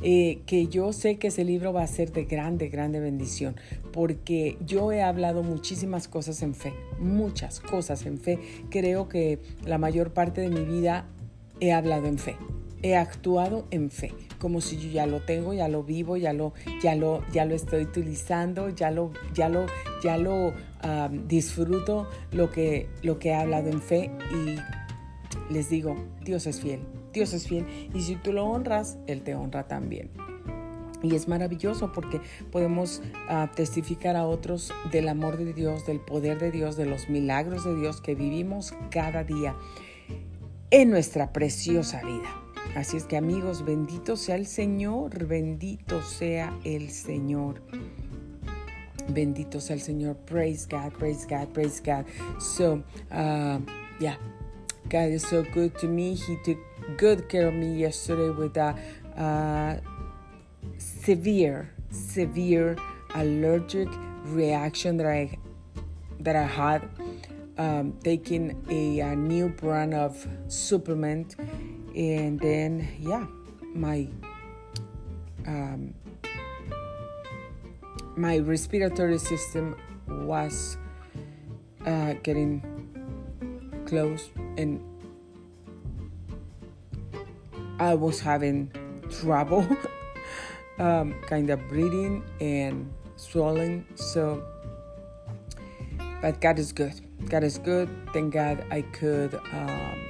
[0.02, 3.56] Eh, que yo sé que ese libro va a ser de grande, grande bendición,
[3.92, 8.38] porque yo he hablado muchísimas cosas en fe, muchas cosas en fe.
[8.70, 11.06] Creo que la mayor parte de mi vida
[11.60, 12.36] he hablado en fe
[12.82, 16.52] he actuado en fe, como si yo ya lo tengo, ya lo vivo, ya lo,
[16.82, 19.66] ya lo, ya lo estoy utilizando, ya lo, ya lo,
[20.02, 20.52] ya lo
[21.26, 26.80] disfruto lo que, lo que he hablado en fe y les digo, Dios es fiel,
[27.16, 27.64] Dios es fiel
[27.94, 30.10] y si tú lo honras, Él te honra también.
[31.02, 32.20] Y es maravilloso porque
[32.52, 37.08] podemos ah, testificar a otros del amor de Dios, del poder de Dios, de los
[37.08, 39.56] milagros de Dios que vivimos cada día
[40.70, 42.28] en nuestra preciosa vida.
[42.74, 47.62] Así es que amigos, bendito sea el Señor, bendito sea el Señor.
[49.08, 50.16] Bendito sea el Señor.
[50.26, 52.04] Praise God, praise God, praise God.
[52.38, 53.58] So, uh,
[54.00, 54.18] yeah,
[54.88, 56.14] God is so good to me.
[56.14, 56.58] He took
[56.96, 58.74] good care of me yesterday with a
[59.16, 59.80] uh,
[60.78, 62.76] severe, severe
[63.14, 63.88] allergic
[64.24, 65.38] reaction that I
[66.20, 66.88] that I had
[67.58, 71.36] um, taking a, a new brand of supplement
[71.94, 73.26] and then yeah
[73.74, 74.08] my
[75.46, 75.94] um,
[78.16, 79.76] my respiratory system
[80.08, 80.76] was
[81.84, 82.75] uh, getting
[83.86, 84.82] close and
[87.78, 88.70] I was having
[89.10, 89.66] trouble
[90.78, 94.42] um, kind of breathing and swelling so
[96.20, 96.94] but God is good.
[97.28, 97.88] God is good.
[98.12, 100.08] Thank God I could um,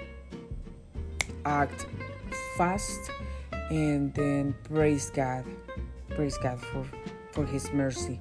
[1.44, 1.86] act
[2.56, 3.10] fast
[3.70, 5.44] and then praise God.
[6.10, 6.86] Praise God for,
[7.32, 8.20] for His mercy,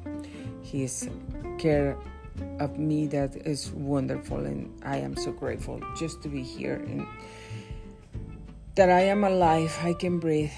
[0.62, 1.10] His
[1.58, 1.95] care
[2.60, 7.08] of me that is wonderful, and I am so grateful just to be here and
[8.76, 9.78] that I am alive.
[9.82, 10.52] I can breathe.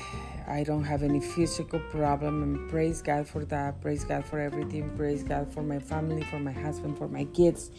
[0.47, 3.81] I don't have any physical problem, and praise God for that.
[3.81, 4.89] Praise God for everything.
[4.95, 7.69] Praise God for my family, for my husband, for my kids,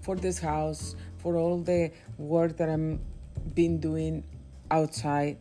[0.00, 3.00] for this house, for all the work that I'm
[3.54, 4.24] been doing
[4.70, 5.38] outside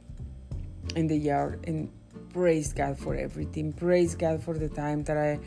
[0.96, 1.92] in the yard and
[2.34, 3.74] praise God for everything.
[3.74, 5.40] Praise God for the time that I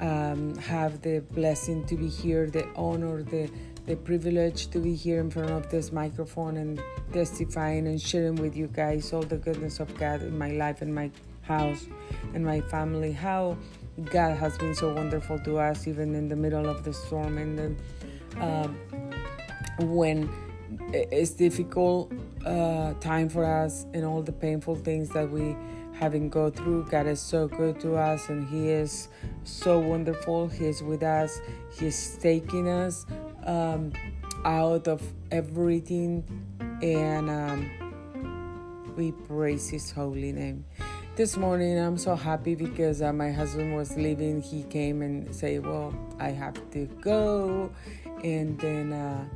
[0.00, 3.50] um, have the blessing to be here, the honor, the
[3.86, 6.80] the privilege to be here in front of this microphone and
[7.12, 10.94] testifying and sharing with you guys all the goodness of God in my life and
[10.94, 11.10] my
[11.42, 11.86] house
[12.34, 13.10] and my family.
[13.10, 13.56] How
[14.04, 17.58] God has been so wonderful to us, even in the middle of the storm and
[17.58, 17.76] then
[18.40, 18.76] um,
[19.78, 20.30] when
[20.92, 22.12] it's difficult
[22.46, 25.56] uh, time for us and all the painful things that we
[26.00, 26.86] having go through.
[26.90, 29.08] God is so good to us and He is
[29.44, 30.48] so wonderful.
[30.48, 31.38] He is with us.
[31.78, 33.04] He's taking us
[33.44, 33.92] um,
[34.46, 36.24] out of everything
[36.82, 40.64] and um, we praise His holy name.
[41.16, 44.40] This morning I'm so happy because uh, my husband was leaving.
[44.40, 47.70] He came and say, "Well, I have to go,"
[48.24, 49.26] and then uh,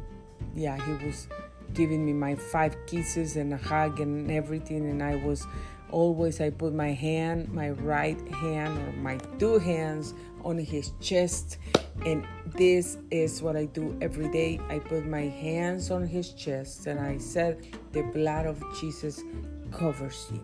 [0.54, 1.28] yeah, he was
[1.74, 5.46] giving me my five kisses and a hug and everything and i was
[5.94, 10.14] always i put my hand my right hand or my two hands
[10.44, 11.58] on his chest.
[12.04, 14.60] And this is what i do every day.
[14.68, 19.22] I put my hands on his chest and i said the blood of jesus
[19.70, 20.42] covers you.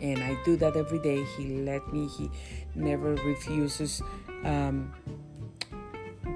[0.00, 1.24] And i do that every day.
[1.36, 2.08] He let me.
[2.16, 2.30] He
[2.74, 4.00] never refuses
[4.44, 4.94] um,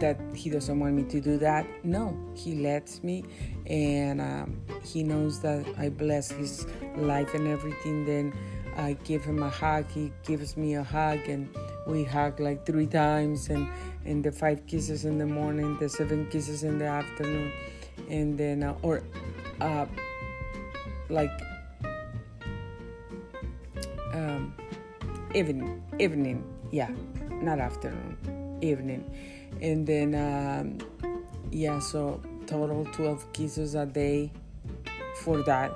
[0.00, 1.66] that he doesn't want me to do that.
[1.84, 3.24] No, he lets me,
[3.66, 6.66] and um, he knows that I bless his
[6.96, 8.04] life and everything.
[8.04, 8.32] Then
[8.76, 9.90] I give him a hug.
[9.90, 11.48] He gives me a hug, and
[11.86, 13.68] we hug like three times, and
[14.04, 17.52] and the five kisses in the morning, the seven kisses in the afternoon,
[18.08, 19.02] and then uh, or
[19.60, 19.86] uh,
[21.08, 21.30] like
[24.12, 24.54] um,
[25.34, 26.90] evening, evening, yeah,
[27.30, 29.10] not afternoon, evening
[29.60, 30.78] and then um,
[31.50, 34.30] yeah so total 12 kisses a day
[35.22, 35.72] for that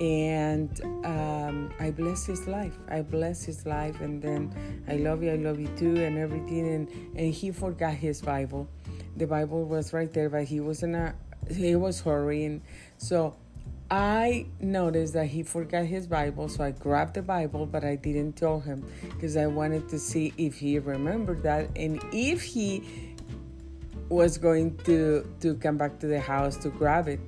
[0.00, 2.72] and um, I bless his life.
[2.88, 4.52] I bless his life, and then
[4.88, 6.68] I love you, I love you too, and everything.
[6.68, 8.68] And and he forgot his Bible.
[9.16, 11.14] The Bible was right there, but he was in a
[11.50, 12.62] he was hurrying.
[12.98, 13.36] So
[13.94, 18.32] I noticed that he forgot his Bible, so I grabbed the Bible, but I didn't
[18.32, 22.82] tell him because I wanted to see if he remembered that and if he
[24.08, 27.20] was going to to come back to the house to grab it.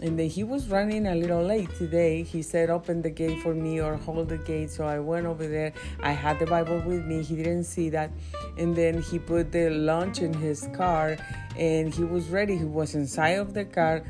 [0.00, 2.22] and then he was running a little late today.
[2.22, 4.70] He said, Open the gate for me or hold the gate.
[4.70, 5.72] So I went over there.
[6.00, 7.22] I had the Bible with me.
[7.22, 8.10] He didn't see that.
[8.58, 11.16] And then he put the lunch in his car
[11.56, 12.56] and he was ready.
[12.58, 14.04] He was inside of the car.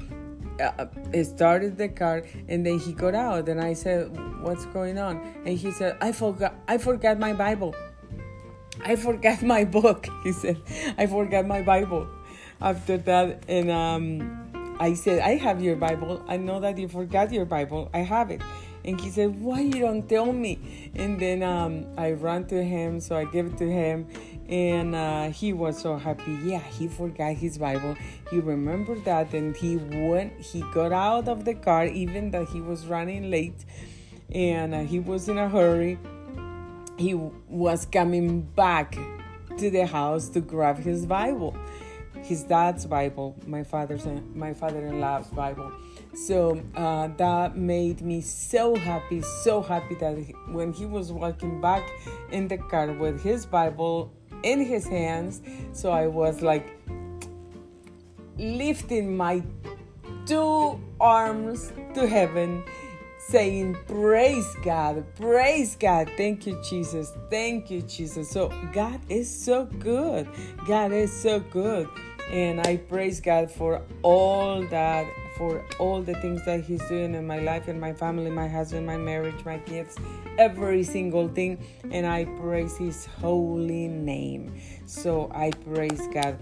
[0.60, 0.86] Uh,
[1.24, 4.10] started the car and then he got out and I said
[4.42, 7.74] what's going on and he said I forgot I forgot my Bible
[8.84, 10.60] I forgot my book he said
[10.98, 12.06] I forgot my Bible
[12.60, 14.42] after that and um
[14.82, 16.24] I said, I have your Bible.
[16.26, 17.88] I know that you forgot your Bible.
[17.94, 18.42] I have it.
[18.84, 20.90] And he said, Why you don't tell me?
[20.96, 24.08] And then um, I ran to him, so I gave it to him.
[24.48, 26.32] And uh, he was so happy.
[26.44, 27.96] Yeah, he forgot his Bible.
[28.30, 30.38] He remembered that, and he went.
[30.40, 33.64] He got out of the car, even that he was running late,
[34.34, 35.98] and uh, he was in a hurry.
[36.98, 38.96] He was coming back
[39.58, 41.56] to the house to grab his Bible
[42.22, 45.72] his dad's Bible, my father's my father-in-law's Bible.
[46.14, 51.60] So uh, that made me so happy, so happy that he, when he was walking
[51.60, 51.82] back
[52.30, 54.12] in the car with his Bible
[54.42, 55.40] in his hands,
[55.72, 56.66] so I was like
[58.38, 59.42] lifting my
[60.26, 62.64] two arms to heaven
[63.18, 66.10] saying, Praise God, praise God.
[66.16, 67.12] Thank you, Jesus.
[67.30, 68.30] Thank you, Jesus.
[68.30, 70.28] So, God is so good.
[70.66, 71.88] God is so good.
[72.30, 77.26] And I praise God for all that, for all the things that He's doing in
[77.26, 79.96] my life and my family, my husband, my marriage, my kids,
[80.38, 81.58] every single thing.
[81.90, 84.52] And I praise His holy name.
[84.86, 86.38] So I praise God.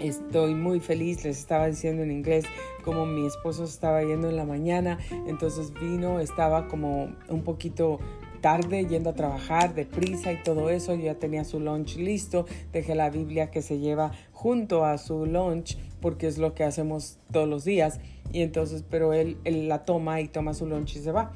[0.00, 2.44] Estoy muy feliz, les estaba diciendo en inglés,
[2.84, 8.00] como mi esposo estaba yendo en la mañana, entonces vino, estaba como un poquito
[8.44, 10.94] tarde yendo a trabajar, deprisa y todo eso.
[10.94, 12.44] Yo ya tenía su lunch listo.
[12.74, 17.16] Dejé la Biblia que se lleva junto a su lunch porque es lo que hacemos
[17.32, 18.00] todos los días.
[18.34, 21.32] Y entonces, pero él, la toma y toma su lunch y se va.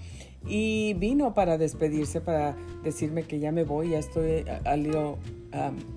[0.46, 4.44] Y vino para despedirse, para decirme que ya me voy, ya estoy,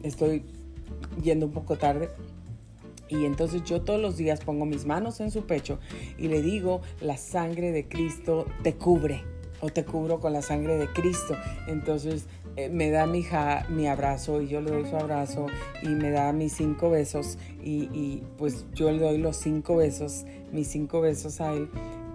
[0.04, 0.44] estoy
[1.24, 2.10] yendo un poco tarde.
[3.10, 5.80] Y entonces yo todos los días pongo mis manos en su pecho
[6.18, 9.22] y le digo, la sangre de Cristo te cubre
[9.60, 11.36] o te cubro con la sangre de Cristo.
[11.68, 12.26] Entonces
[12.56, 13.26] eh, me da mi,
[13.70, 15.48] mi abrazo y yo le doy su abrazo
[15.84, 20.68] y me da mis cinco besos y, pues yo le doy los cinco besos, mis
[20.68, 21.70] cinco besos a él.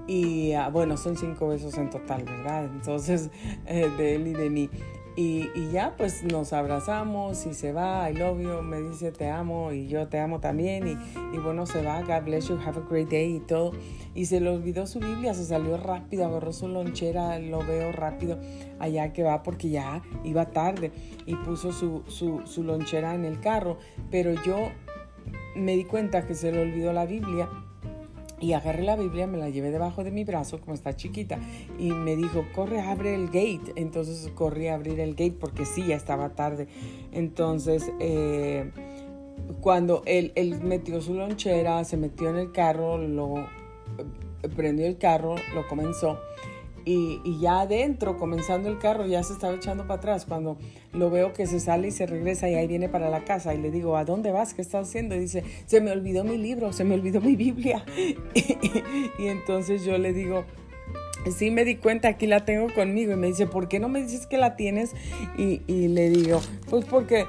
[0.07, 2.64] Y ah, bueno, son cinco besos en total, ¿verdad?
[2.66, 3.30] Entonces,
[3.66, 4.70] eh, de él y de mí.
[5.18, 9.72] Y, ya pues nos abrazamos y se va, I love you, me dice te amo
[9.72, 10.86] y yo te amo también
[11.32, 13.72] y, bueno se va, God bless you, have a great day y todo.
[14.14, 18.38] Y se le olvidó su Biblia, se salió rápido, agarró su lonchera, lo veo rápido
[18.78, 20.92] allá que va porque ya iba tarde
[21.24, 23.78] y puso su, su, su lonchera en el carro.
[24.11, 24.68] Pero yo
[25.54, 27.48] me di cuenta que se le olvidó la Biblia
[28.41, 31.39] y agarré la Biblia, me la llevé debajo de mi brazo, como está chiquita,
[31.78, 33.72] y me dijo, corre, abre el gate.
[33.76, 36.68] Entonces corrí a abrir el gate porque sí, ya estaba tarde.
[37.12, 38.70] Entonces, eh,
[39.61, 44.99] cuando él, él metió su lonchera, se metió en el carro, lo eh, prendió el
[44.99, 46.18] carro, lo comenzó
[46.89, 50.24] y, ya adentro, comenzando el carro, ya se estaba echando para atrás.
[50.24, 50.57] Cuando
[50.93, 53.59] lo veo que se sale y se regresa y ahí viene para la casa y
[53.59, 54.55] le digo, ¿a dónde vas?
[54.55, 55.16] ¿Qué estás haciendo?
[55.16, 57.84] Y dice, se me olvidó mi libro, se me olvidó mi Biblia.
[59.18, 60.45] y entonces yo le digo,
[61.37, 63.12] sí me di cuenta, aquí la tengo conmigo.
[63.12, 64.93] Y me dice, ¿por qué no me dices que la tienes?
[65.37, 67.26] Y, y le digo, pues porque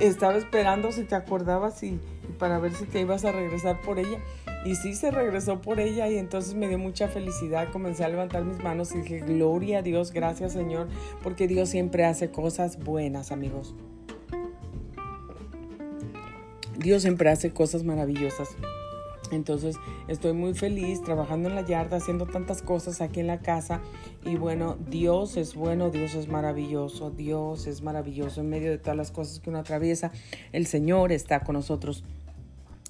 [0.00, 2.00] estaba esperando si te acordabas y
[2.40, 4.18] para ver si te ibas a regresar por ella.
[4.68, 7.72] Y sí se regresó por ella y entonces me dio mucha felicidad.
[7.72, 10.88] Comencé a levantar mis manos y dije, gloria a Dios, gracias Señor,
[11.22, 13.74] porque Dios siempre hace cosas buenas, amigos.
[16.76, 18.50] Dios siempre hace cosas maravillosas.
[19.30, 23.80] Entonces estoy muy feliz trabajando en la yarda, haciendo tantas cosas aquí en la casa.
[24.22, 28.98] Y bueno, Dios es bueno, Dios es maravilloso, Dios es maravilloso en medio de todas
[28.98, 30.12] las cosas que uno atraviesa.
[30.52, 32.04] El Señor está con nosotros.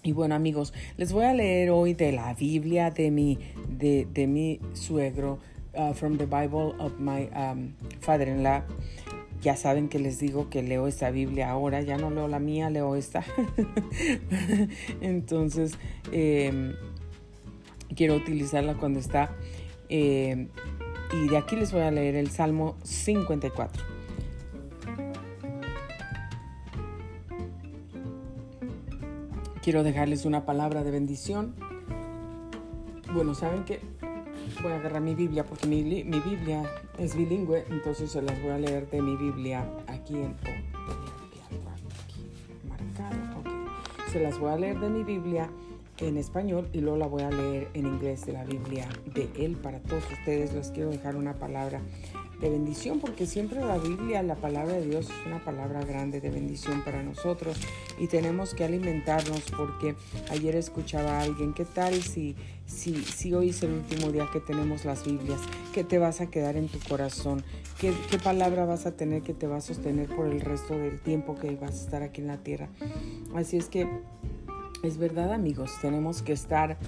[0.02, 3.38] Y bueno amigos, les voy a leer hoy de la Biblia de mi,
[3.68, 5.38] de, de mi suegro,
[5.74, 8.62] uh, from the Bible of my um, father-in-law.
[9.42, 12.70] Ya saben que les digo que leo esta Biblia ahora, ya no leo la mía,
[12.70, 13.24] leo esta.
[15.00, 15.78] Entonces,
[16.10, 16.74] em,
[17.94, 19.30] quiero utilizarla cuando está.
[19.88, 20.48] Em,
[21.12, 23.97] y de aquí les voy a leer el Salmo 54.
[29.68, 31.54] Quiero dejarles una palabra de bendición.
[33.12, 33.80] Bueno, ¿saben qué?
[34.62, 36.62] Voy a agarrar mi Biblia porque mi, mi Biblia
[36.96, 40.30] es bilingüe, entonces se las voy a leer de mi Biblia aquí en...
[40.30, 41.68] Oh,
[42.02, 42.30] aquí,
[42.66, 43.44] marcado,
[44.10, 45.50] Se las voy a leer de mi Biblia
[45.98, 49.56] en español y luego la voy a leer en inglés de la Biblia de él
[49.56, 50.54] para todos ustedes.
[50.54, 51.82] Les quiero dejar una palabra
[52.40, 56.30] de bendición, porque siempre la Biblia, la palabra de Dios es una palabra grande de
[56.30, 57.56] bendición para nosotros
[57.98, 59.96] y tenemos que alimentarnos porque
[60.30, 62.36] ayer escuchaba a alguien, ¿qué tal si,
[62.66, 65.40] si, si hoy es el último día que tenemos las Biblias?
[65.74, 67.42] ¿Qué te vas a quedar en tu corazón?
[67.80, 71.00] ¿Qué, ¿Qué palabra vas a tener que te va a sostener por el resto del
[71.00, 72.68] tiempo que vas a estar aquí en la tierra?
[73.34, 73.88] Así es que
[74.84, 76.78] es verdad amigos, tenemos que estar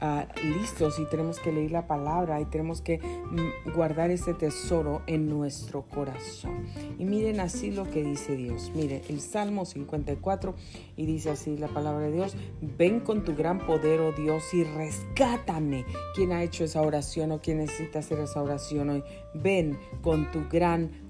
[0.00, 5.02] Ah, listos y tenemos que leer la palabra y tenemos que mm, guardar ese tesoro
[5.08, 6.66] en nuestro corazón.
[7.00, 8.70] Y miren así lo que dice Dios.
[8.76, 10.54] Mire, el Salmo 54
[10.96, 14.62] y dice así la palabra de Dios, ven con tu gran poder, oh Dios, y
[14.62, 15.84] rescátame.
[16.14, 19.04] ¿Quién ha hecho esa oración o quién necesita hacer esa oración hoy?
[19.34, 21.07] Ven con tu gran poder?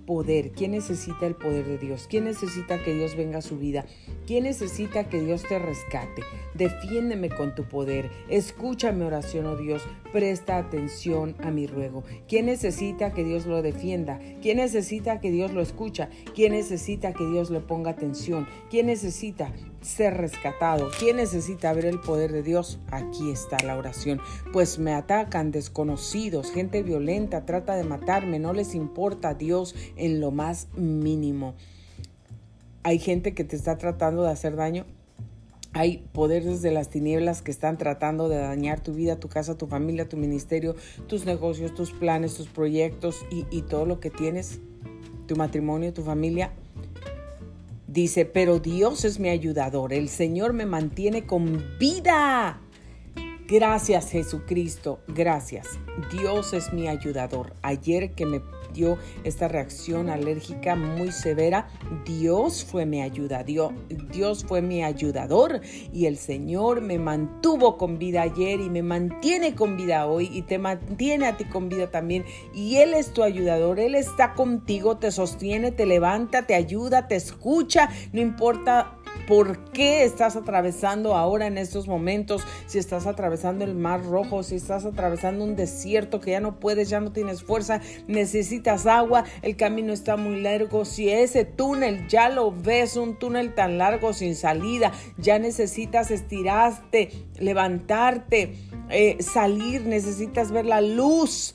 [0.57, 2.07] ¿Quién necesita el poder de Dios?
[2.09, 3.85] ¿Quién necesita que Dios venga a su vida?
[4.27, 6.23] ¿Quién necesita que Dios te rescate?
[6.55, 8.11] Defiéndeme con tu poder.
[8.31, 9.83] Escucha mi oración, oh Dios.
[10.11, 12.05] Presta atención a mi ruego.
[12.27, 14.19] ¿Quién necesita que Dios lo defienda?
[14.41, 16.09] ¿Quién necesita que Dios lo escucha?
[16.35, 18.49] ¿Quién necesita que Dios le ponga atención?
[18.71, 20.91] ¿Quién necesita ser rescatado.
[20.99, 22.79] ¿Quién necesita ver el poder de Dios?
[22.91, 24.21] Aquí está la oración.
[24.53, 30.21] Pues me atacan desconocidos, gente violenta, trata de matarme, no les importa a Dios en
[30.21, 31.55] lo más mínimo.
[32.83, 34.87] Hay gente que te está tratando de hacer daño.
[35.75, 39.67] Hay poderes de las tinieblas que están tratando de dañar tu vida, tu casa, tu
[39.67, 40.75] familia, tu ministerio,
[41.07, 44.61] tus negocios, tus planes, tus proyectos y, y todo lo que tienes,
[45.27, 46.53] tu matrimonio, tu familia.
[47.89, 52.61] Dice, pero Dios es mi ayudador, el Señor me mantiene con vida.
[53.49, 55.67] Gracias Jesucristo, gracias.
[56.13, 57.55] Dios es mi ayudador.
[57.63, 58.43] Ayer que me
[58.73, 61.69] dio esta reacción alérgica muy severa,
[62.05, 63.73] Dios fue mi ayuda, Dios,
[64.13, 65.61] Dios fue mi ayudador
[65.93, 70.43] y el Señor me mantuvo con vida ayer y me mantiene con vida hoy y
[70.43, 72.25] te mantiene a ti con vida también.
[72.55, 77.17] Y Él es tu ayudador, Él está contigo, te sostiene, te levanta, te ayuda, te
[77.17, 83.75] escucha, no importa por qué estás atravesando ahora en estos momentos, si estás atravesando el
[83.75, 87.81] mar rojo, si estás atravesando un desierto que ya no puedes, ya no tienes fuerza,
[88.07, 93.55] necesitas agua, el camino está muy largo, si ese túnel ya lo ves, un túnel
[93.55, 98.55] tan largo sin salida, ya necesitas estirarte, levantarte,
[98.91, 101.55] eh, salir, necesitas ver la luz.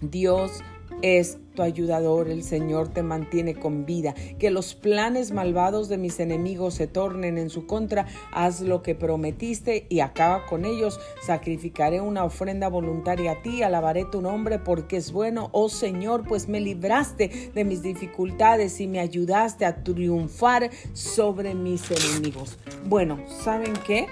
[0.00, 0.62] Dios
[1.02, 4.14] es tu ayudador, el Señor te mantiene con vida.
[4.38, 8.06] Que los planes malvados de mis enemigos se tornen en su contra.
[8.32, 11.00] Haz lo que prometiste y acaba con ellos.
[11.22, 16.48] Sacrificaré una ofrenda voluntaria a ti, alabaré tu nombre porque es bueno, oh Señor, pues
[16.48, 22.58] me libraste de mis dificultades y me ayudaste a triunfar sobre mis enemigos.
[22.84, 24.06] Bueno, ¿saben qué?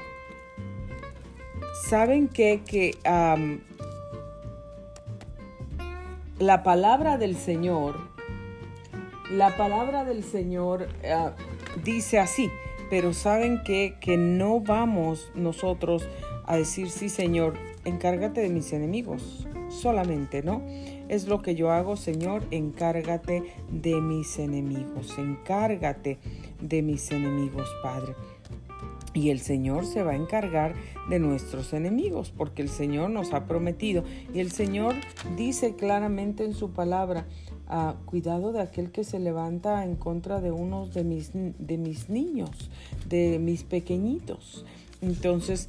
[1.89, 2.63] ¿Saben qué?
[2.67, 2.99] Que
[6.39, 7.97] la palabra del Señor,
[9.31, 11.31] la palabra del Señor eh,
[11.85, 12.49] dice así,
[12.91, 16.09] pero saben que, que no vamos nosotros
[16.47, 20.63] a decir, sí Señor, encárgate de mis enemigos, solamente, ¿no?
[21.09, 26.19] Es lo que yo hago, Señor, encárgate de mis enemigos, encárgate
[26.61, 28.15] de mis enemigos, Padre.
[29.15, 30.75] Y el Señor se va a encargar
[31.09, 34.05] de nuestros enemigos, porque el Señor nos ha prometido.
[34.35, 34.95] Y el Señor
[35.37, 37.27] dice claramente en su palabra,
[37.67, 42.09] ah, cuidado de aquel que se levanta en contra de unos de mis, de mis
[42.09, 42.71] niños,
[43.09, 44.65] de mis pequeñitos.
[45.01, 45.69] Entonces,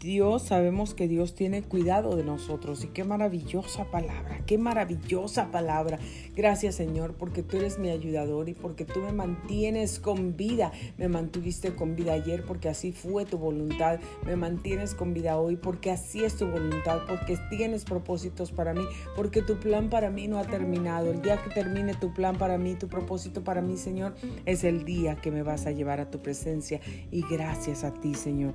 [0.00, 5.98] Dios, sabemos que Dios tiene cuidado de nosotros y qué maravillosa palabra, qué maravillosa palabra.
[6.34, 10.72] Gracias Señor porque tú eres mi ayudador y porque tú me mantienes con vida.
[10.96, 14.00] Me mantuviste con vida ayer porque así fue tu voluntad.
[14.24, 18.84] Me mantienes con vida hoy porque así es tu voluntad, porque tienes propósitos para mí,
[19.14, 21.10] porque tu plan para mí no ha terminado.
[21.10, 24.14] El día que termine tu plan para mí, tu propósito para mí, Señor,
[24.46, 26.80] es el día que me vas a llevar a tu presencia.
[27.10, 28.54] Y gracias a ti, Señor.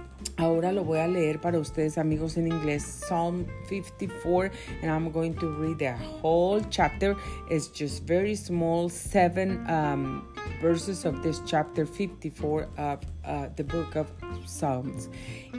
[0.37, 4.51] Ahora lo voy a leer para ustedes amigos en inglés, Psalm 54,
[4.81, 7.15] and I'm going to read the whole chapter.
[7.49, 10.27] It's just very small, seven um,
[10.61, 14.11] verses of this chapter 54 of uh, the book of
[14.45, 15.09] Psalms.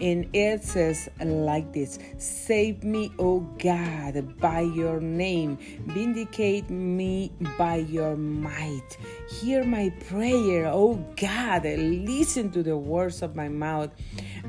[0.01, 7.77] And it says like this Save me, O God, by your name, vindicate me by
[7.77, 8.97] your might.
[9.29, 13.91] Hear my prayer, O God, listen to the words of my mouth.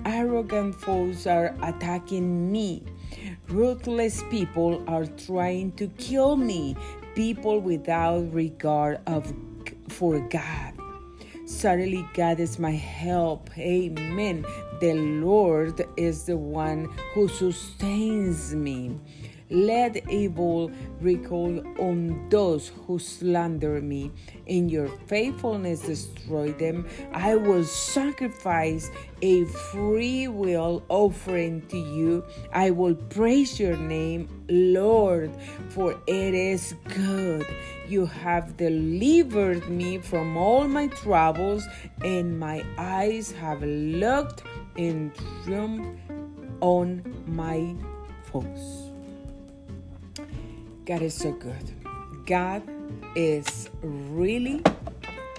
[0.05, 2.83] Arrogant foes are attacking me.
[3.47, 6.75] Ruthless people are trying to kill me.
[7.15, 9.33] People without regard of
[9.89, 10.73] for God.
[11.45, 13.55] Certainly, God is my help.
[13.57, 14.45] Amen.
[14.79, 18.97] The Lord is the one who sustains me.
[19.49, 24.11] Let evil recall on those who slander me.
[24.45, 26.85] In your faithfulness, destroy them.
[27.13, 28.91] I will sacrifice
[29.21, 32.25] a free will offering to you.
[32.51, 35.31] I will praise your name, Lord,
[35.69, 37.47] for it is good.
[37.87, 41.65] You have delivered me from all my troubles,
[42.03, 44.43] and my eyes have looked
[44.75, 45.11] in
[45.45, 45.87] triumph
[46.59, 47.75] on my
[48.23, 48.91] foes.
[50.85, 51.71] God is so good.
[52.25, 52.61] God
[53.15, 54.61] is really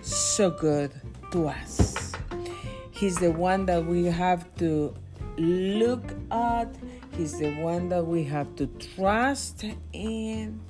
[0.03, 0.93] so good
[1.33, 2.13] to us.
[2.91, 4.95] He's the one that we have to
[5.37, 6.75] look at,
[7.17, 10.61] He's the one that we have to trust in,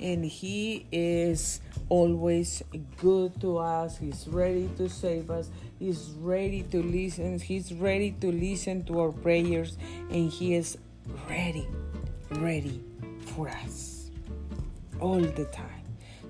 [0.00, 2.62] and He is always
[2.96, 3.98] good to us.
[3.98, 5.50] He's ready to save us.
[5.78, 7.38] He's ready to listen.
[7.38, 9.76] He's ready to listen to our prayers,
[10.10, 10.78] and He is
[11.28, 11.66] ready,
[12.30, 12.82] ready
[13.34, 14.10] for us
[15.00, 15.79] all the time.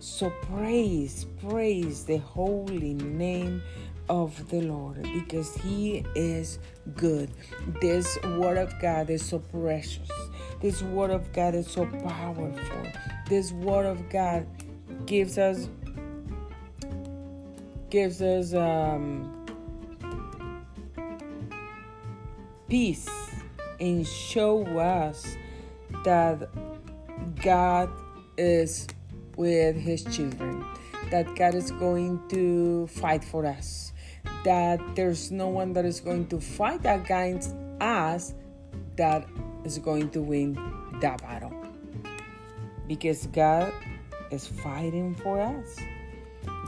[0.01, 3.63] So praise, praise the holy name
[4.09, 6.59] of the Lord because He is
[6.97, 7.31] good.
[7.83, 10.11] This Word of God is so precious.
[10.63, 12.83] This Word of God is so powerful.
[13.29, 14.47] This Word of God
[15.05, 15.69] gives us
[17.91, 19.47] gives us um,
[22.71, 23.11] peace
[23.79, 25.37] and show us
[26.05, 26.49] that
[27.43, 27.91] God
[28.39, 28.87] is
[29.41, 30.63] with his children,
[31.11, 33.95] that God is going to fight for us,
[34.45, 38.35] that there's no one that is going to fight against us
[38.97, 39.27] that
[39.65, 40.53] is going to win
[41.01, 41.55] that battle.
[42.87, 43.73] Because God
[44.31, 45.79] is fighting for us.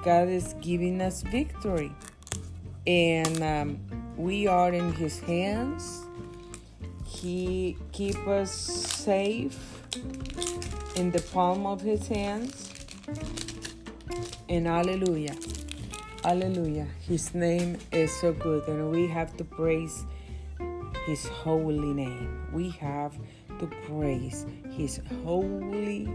[0.03, 1.93] God is giving us victory.
[2.87, 3.79] And um,
[4.17, 6.07] we are in His hands.
[7.05, 9.59] He keep us safe
[10.97, 12.73] in the palm of his hands.
[14.49, 15.35] And hallelujah.
[16.25, 16.87] Hallelujah.
[17.01, 20.05] His name is so good, and we have to praise
[21.07, 22.47] his holy name.
[22.53, 23.15] We have
[23.59, 26.09] to praise his holy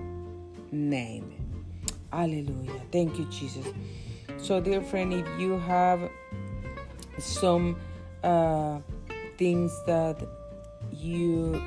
[0.72, 1.34] name.
[2.12, 2.82] Hallelujah.
[2.92, 3.66] Thank you, Jesus.
[4.38, 6.10] So, dear friend, if you have
[7.18, 7.78] some
[8.24, 8.80] uh,
[9.38, 10.26] things that
[10.94, 11.62] you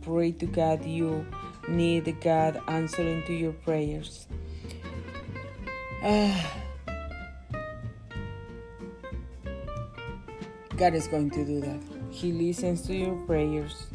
[0.00, 1.26] pray to God, you
[1.68, 4.26] need God answering to your prayers.
[6.02, 6.42] Uh,
[10.76, 11.80] God is going to do that.
[12.10, 13.86] He listens to your prayers.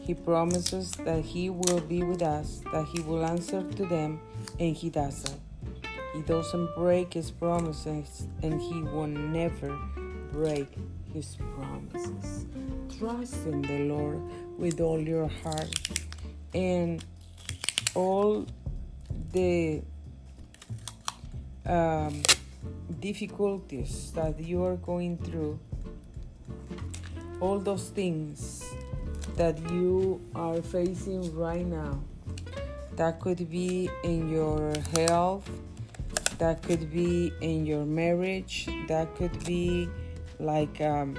[0.00, 4.20] He promises that He will be with us, that He will answer to them,
[4.60, 5.38] and He does that.
[6.14, 9.76] He doesn't break His promises, and He will never
[10.32, 10.68] break
[11.12, 12.46] His promises.
[12.98, 14.22] Trust in the Lord
[14.58, 16.05] with all your heart
[16.56, 17.04] and
[17.94, 18.46] all
[19.32, 19.82] the
[21.66, 22.22] um,
[22.98, 25.58] difficulties that you are going through,
[27.40, 28.64] all those things
[29.36, 32.00] that you are facing right now,
[32.96, 35.44] that could be in your health,
[36.38, 39.90] that could be in your marriage, that could be
[40.38, 41.18] like um,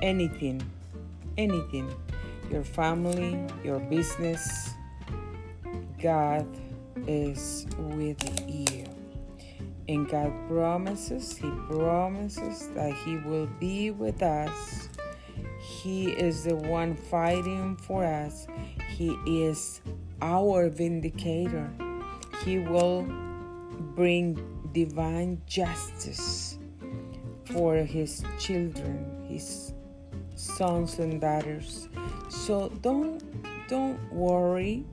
[0.00, 0.62] anything,
[1.36, 1.94] anything
[2.52, 4.74] your family, your business.
[6.00, 6.46] God
[7.06, 8.84] is with you.
[9.88, 14.88] And God promises, He promises that He will be with us.
[15.60, 18.46] He is the one fighting for us.
[18.88, 19.80] He is
[20.20, 21.70] our vindicator.
[22.44, 23.02] He will
[23.94, 24.38] bring
[24.72, 26.58] divine justice
[27.46, 29.74] for His children, His
[30.34, 31.88] sons and daughters.
[32.32, 33.20] So don't
[33.68, 34.84] don't worry.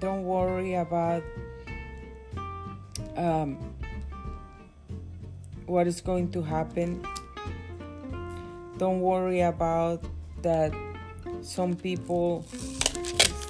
[0.00, 1.22] Don't worry about
[3.16, 3.56] um,
[5.66, 7.06] what is going to happen.
[8.78, 10.02] Don't worry about
[10.42, 10.74] that
[11.40, 12.44] some people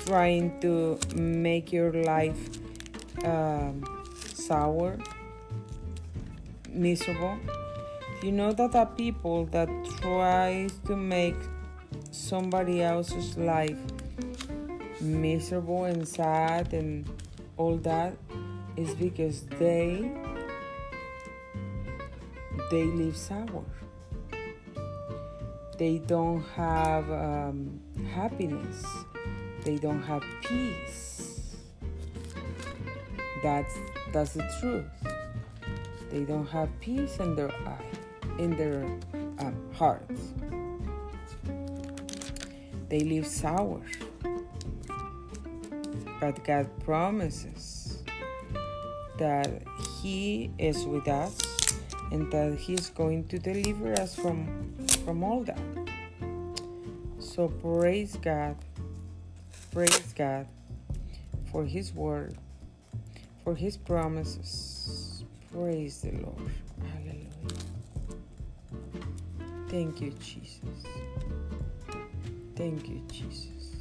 [0.04, 2.58] trying to make your life
[3.24, 3.82] um,
[4.14, 4.98] sour,
[6.68, 7.38] miserable.
[8.22, 9.68] You know that the people that
[10.00, 11.36] tries to make
[12.10, 13.78] somebody else's life
[15.00, 17.08] miserable and sad and
[17.56, 18.14] all that
[18.76, 20.10] is because they
[22.70, 23.64] they live sour.
[25.78, 27.80] They don't have um,
[28.14, 28.84] happiness.
[29.64, 31.56] They don't have peace.
[33.42, 33.74] That's
[34.12, 34.84] that's the truth.
[36.10, 38.84] They don't have peace in their eye in their
[39.38, 40.32] um, hearts
[42.92, 43.80] they live sour.
[46.20, 48.02] But God promises
[49.18, 49.62] that
[50.02, 51.38] He is with us
[52.10, 54.76] and that He's going to deliver us from,
[55.06, 55.58] from all that.
[57.18, 58.56] So praise God,
[59.72, 60.46] praise God
[61.50, 62.36] for His word,
[63.42, 65.24] for His promises.
[65.50, 66.52] Praise the Lord.
[66.92, 67.26] Hallelujah.
[69.70, 70.84] Thank you, Jesus.
[72.54, 73.76] Thank you, Jesus.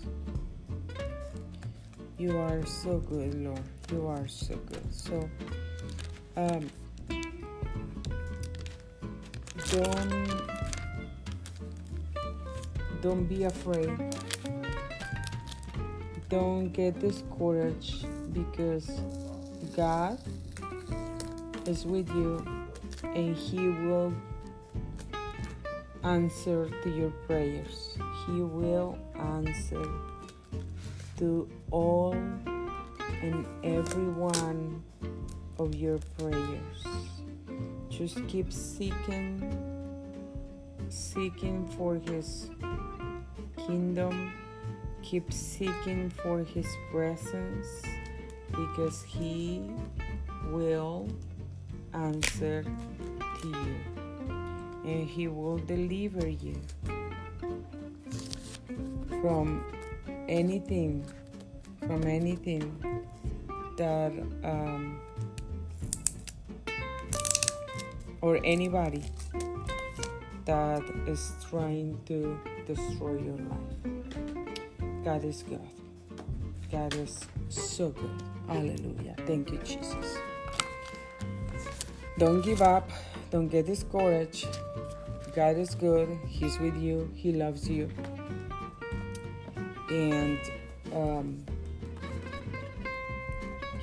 [2.17, 3.59] You are so good, Lord.
[3.91, 4.93] You are so good.
[4.93, 5.29] So,
[6.37, 6.69] um,
[9.71, 10.41] don't
[13.01, 13.89] don't be afraid.
[16.29, 19.01] Don't get discouraged because
[19.75, 20.19] God
[21.65, 22.45] is with you
[23.03, 24.13] and He will
[26.03, 27.97] answer to your prayers.
[28.27, 29.85] He will answer
[31.17, 32.13] to all
[33.21, 34.83] and every one
[35.59, 36.85] of your prayers.
[37.89, 39.41] Just keep seeking,
[40.89, 42.49] seeking for His
[43.67, 44.33] kingdom.
[45.03, 47.83] Keep seeking for His presence
[48.49, 49.69] because He
[50.51, 51.07] will
[51.93, 52.63] answer
[53.41, 53.75] to you
[54.85, 56.55] and He will deliver you
[59.21, 59.63] from
[60.27, 61.05] anything,
[61.79, 62.63] from anything
[63.77, 64.11] that,
[64.43, 64.99] um,
[68.21, 69.03] or anybody
[70.45, 75.03] that is trying to destroy your life.
[75.03, 75.69] God is good.
[76.71, 77.19] God is
[77.49, 78.23] so good.
[78.47, 79.15] Hallelujah.
[79.25, 80.17] Thank you, Jesus.
[82.17, 82.89] Don't give up.
[83.29, 84.47] Don't get discouraged.
[85.35, 86.19] God is good.
[86.27, 87.09] He's with you.
[87.15, 87.89] He loves you.
[89.91, 90.39] And
[90.93, 91.45] um,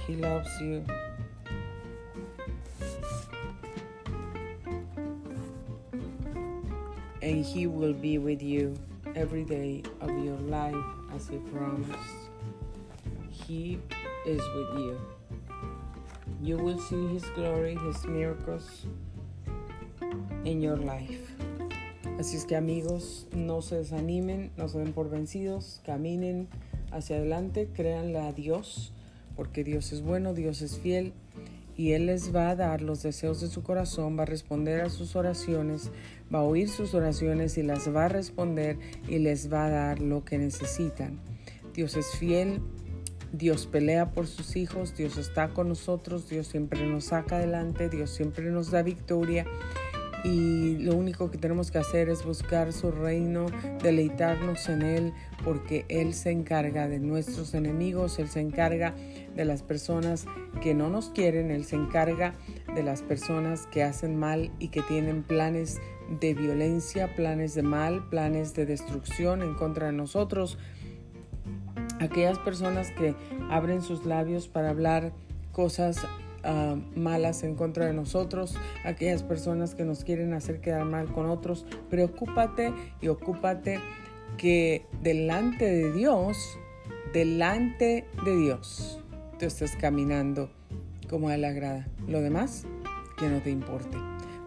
[0.07, 0.83] He loves you.
[7.21, 8.75] And He will be with you
[9.15, 10.75] every day of your life
[11.15, 11.93] as He promised.
[13.29, 13.79] He
[14.25, 15.01] is with you.
[16.41, 18.87] You will see His glory, His miracles
[20.47, 21.28] in your life.
[22.19, 26.49] Así es que amigos, no se desanimen, no se den por vencidos, caminen
[26.91, 28.93] hacia adelante, créanle a Dios,
[29.37, 31.13] porque Dios es bueno, Dios es fiel
[31.77, 34.91] y Él les va a dar los deseos de su corazón, va a responder a
[34.91, 35.93] sus oraciones,
[36.35, 40.01] va a oír sus oraciones y las va a responder y les va a dar
[40.01, 41.21] lo que necesitan.
[41.73, 42.61] Dios es fiel,
[43.33, 48.11] Dios pelea por sus hijos, Dios está con nosotros, Dios siempre nos saca adelante, Dios
[48.11, 49.47] siempre nos da victoria
[50.25, 53.47] y lo único que tenemos que hacer es buscar su reino,
[53.83, 55.13] deleitarnos en Él,
[55.45, 58.95] porque Él se encarga de nuestros enemigos, Él se encarga
[59.35, 60.27] de las personas
[60.61, 62.35] que no nos quieren, Él se encarga
[62.75, 65.81] de las personas que hacen mal y que tienen planes
[66.21, 70.59] de violencia, planes de mal, planes de destrucción en contra de nosotros.
[72.01, 73.15] Aquellas personas que
[73.51, 75.13] abren sus labios para hablar
[75.53, 76.07] cosas
[76.45, 81.27] Ah, malas en contra de nosotros, aquellas personas que nos quieren hacer quedar mal con
[81.27, 81.67] otros.
[81.91, 83.81] Preocúpate y ocúpate
[84.37, 86.59] que delante de Dios,
[87.13, 89.01] delante de Dios,
[89.39, 90.51] tú estés caminando
[91.09, 91.89] como a él agrada.
[92.07, 92.65] Lo demás,
[93.19, 93.99] que no te importe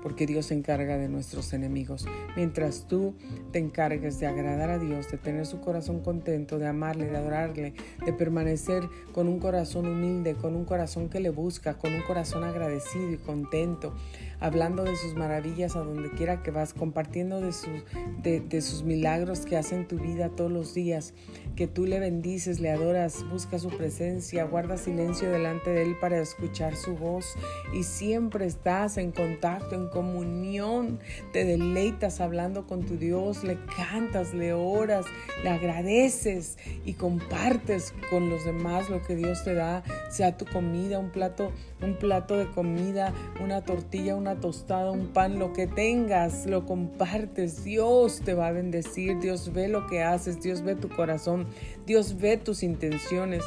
[0.01, 2.05] porque Dios se encarga de nuestros enemigos.
[2.35, 3.13] Mientras tú
[3.51, 7.73] te encargues de agradar a Dios, de tener su corazón contento, de amarle, de adorarle,
[8.05, 12.43] de permanecer con un corazón humilde, con un corazón que le busca, con un corazón
[12.43, 13.93] agradecido y contento,
[14.39, 17.83] hablando de sus maravillas a donde quiera que vas, compartiendo de sus,
[18.23, 21.13] de, sus milagros que hace en tu vida todos los días,
[21.55, 26.19] que tú le bendices, le adoras, busca su presencia, guarda silencio delante de Él para
[26.19, 27.25] escuchar su voz
[27.73, 30.99] y siempre estás en contacto, en comunión,
[31.31, 35.05] te deleitas hablando con tu Dios, le cantas, le oras,
[35.43, 40.97] le agradeces y compartes con los demás lo que Dios te da, sea tu comida,
[40.97, 43.13] un plato, un plato de comida,
[43.43, 47.63] una tortilla, una tostada, un pan, lo que tengas, lo compartes.
[47.63, 51.47] Dios te va a bendecir, Dios ve lo que haces, Dios ve tu corazón,
[51.85, 53.43] Dios ve tus intenciones.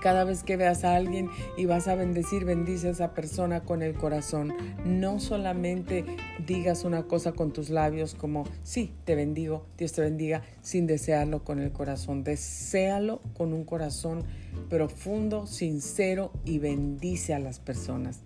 [0.00, 3.82] Cada vez que veas a alguien y vas a bendecir, bendice a esa persona con
[3.82, 4.54] el corazón.
[4.84, 6.04] No solamente
[6.46, 11.44] digas una cosa con tus labios como, sí, te bendigo, Dios te bendiga, sin desearlo
[11.44, 12.24] con el corazón.
[12.24, 14.24] Desealo con un corazón
[14.68, 18.20] profundo, sincero y bendice a las personas.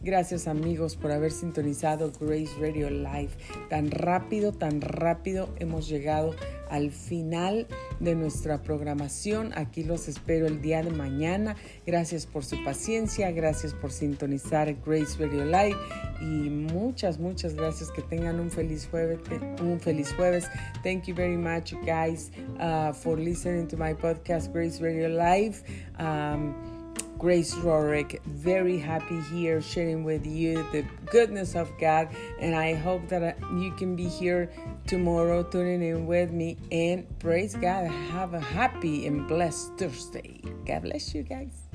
[0.00, 3.30] Gracias amigos por haber sintonizado Grace Radio Live.
[3.68, 6.36] Tan rápido, tan rápido hemos llegado
[6.70, 7.66] al final
[7.98, 9.52] de nuestra programación.
[9.56, 11.56] Aquí los espero el día de mañana.
[11.84, 15.76] Gracias por su paciencia, gracias por sintonizar Grace Radio Live
[16.20, 17.90] y muchas, muchas gracias.
[17.90, 19.18] Que tengan un feliz jueves.
[19.60, 20.46] Un feliz jueves.
[20.84, 22.30] Thank you very much, guys,
[22.60, 25.64] uh, for listening to my podcast Grace Radio Live.
[25.98, 26.77] Um,
[27.18, 28.22] Grace Rorick.
[28.24, 32.08] Very happy here sharing with you the goodness of God.
[32.38, 34.50] And I hope that uh, you can be here
[34.86, 36.56] tomorrow tuning in with me.
[36.70, 37.90] And praise God.
[38.12, 40.40] Have a happy and blessed Thursday.
[40.64, 41.68] God bless you guys.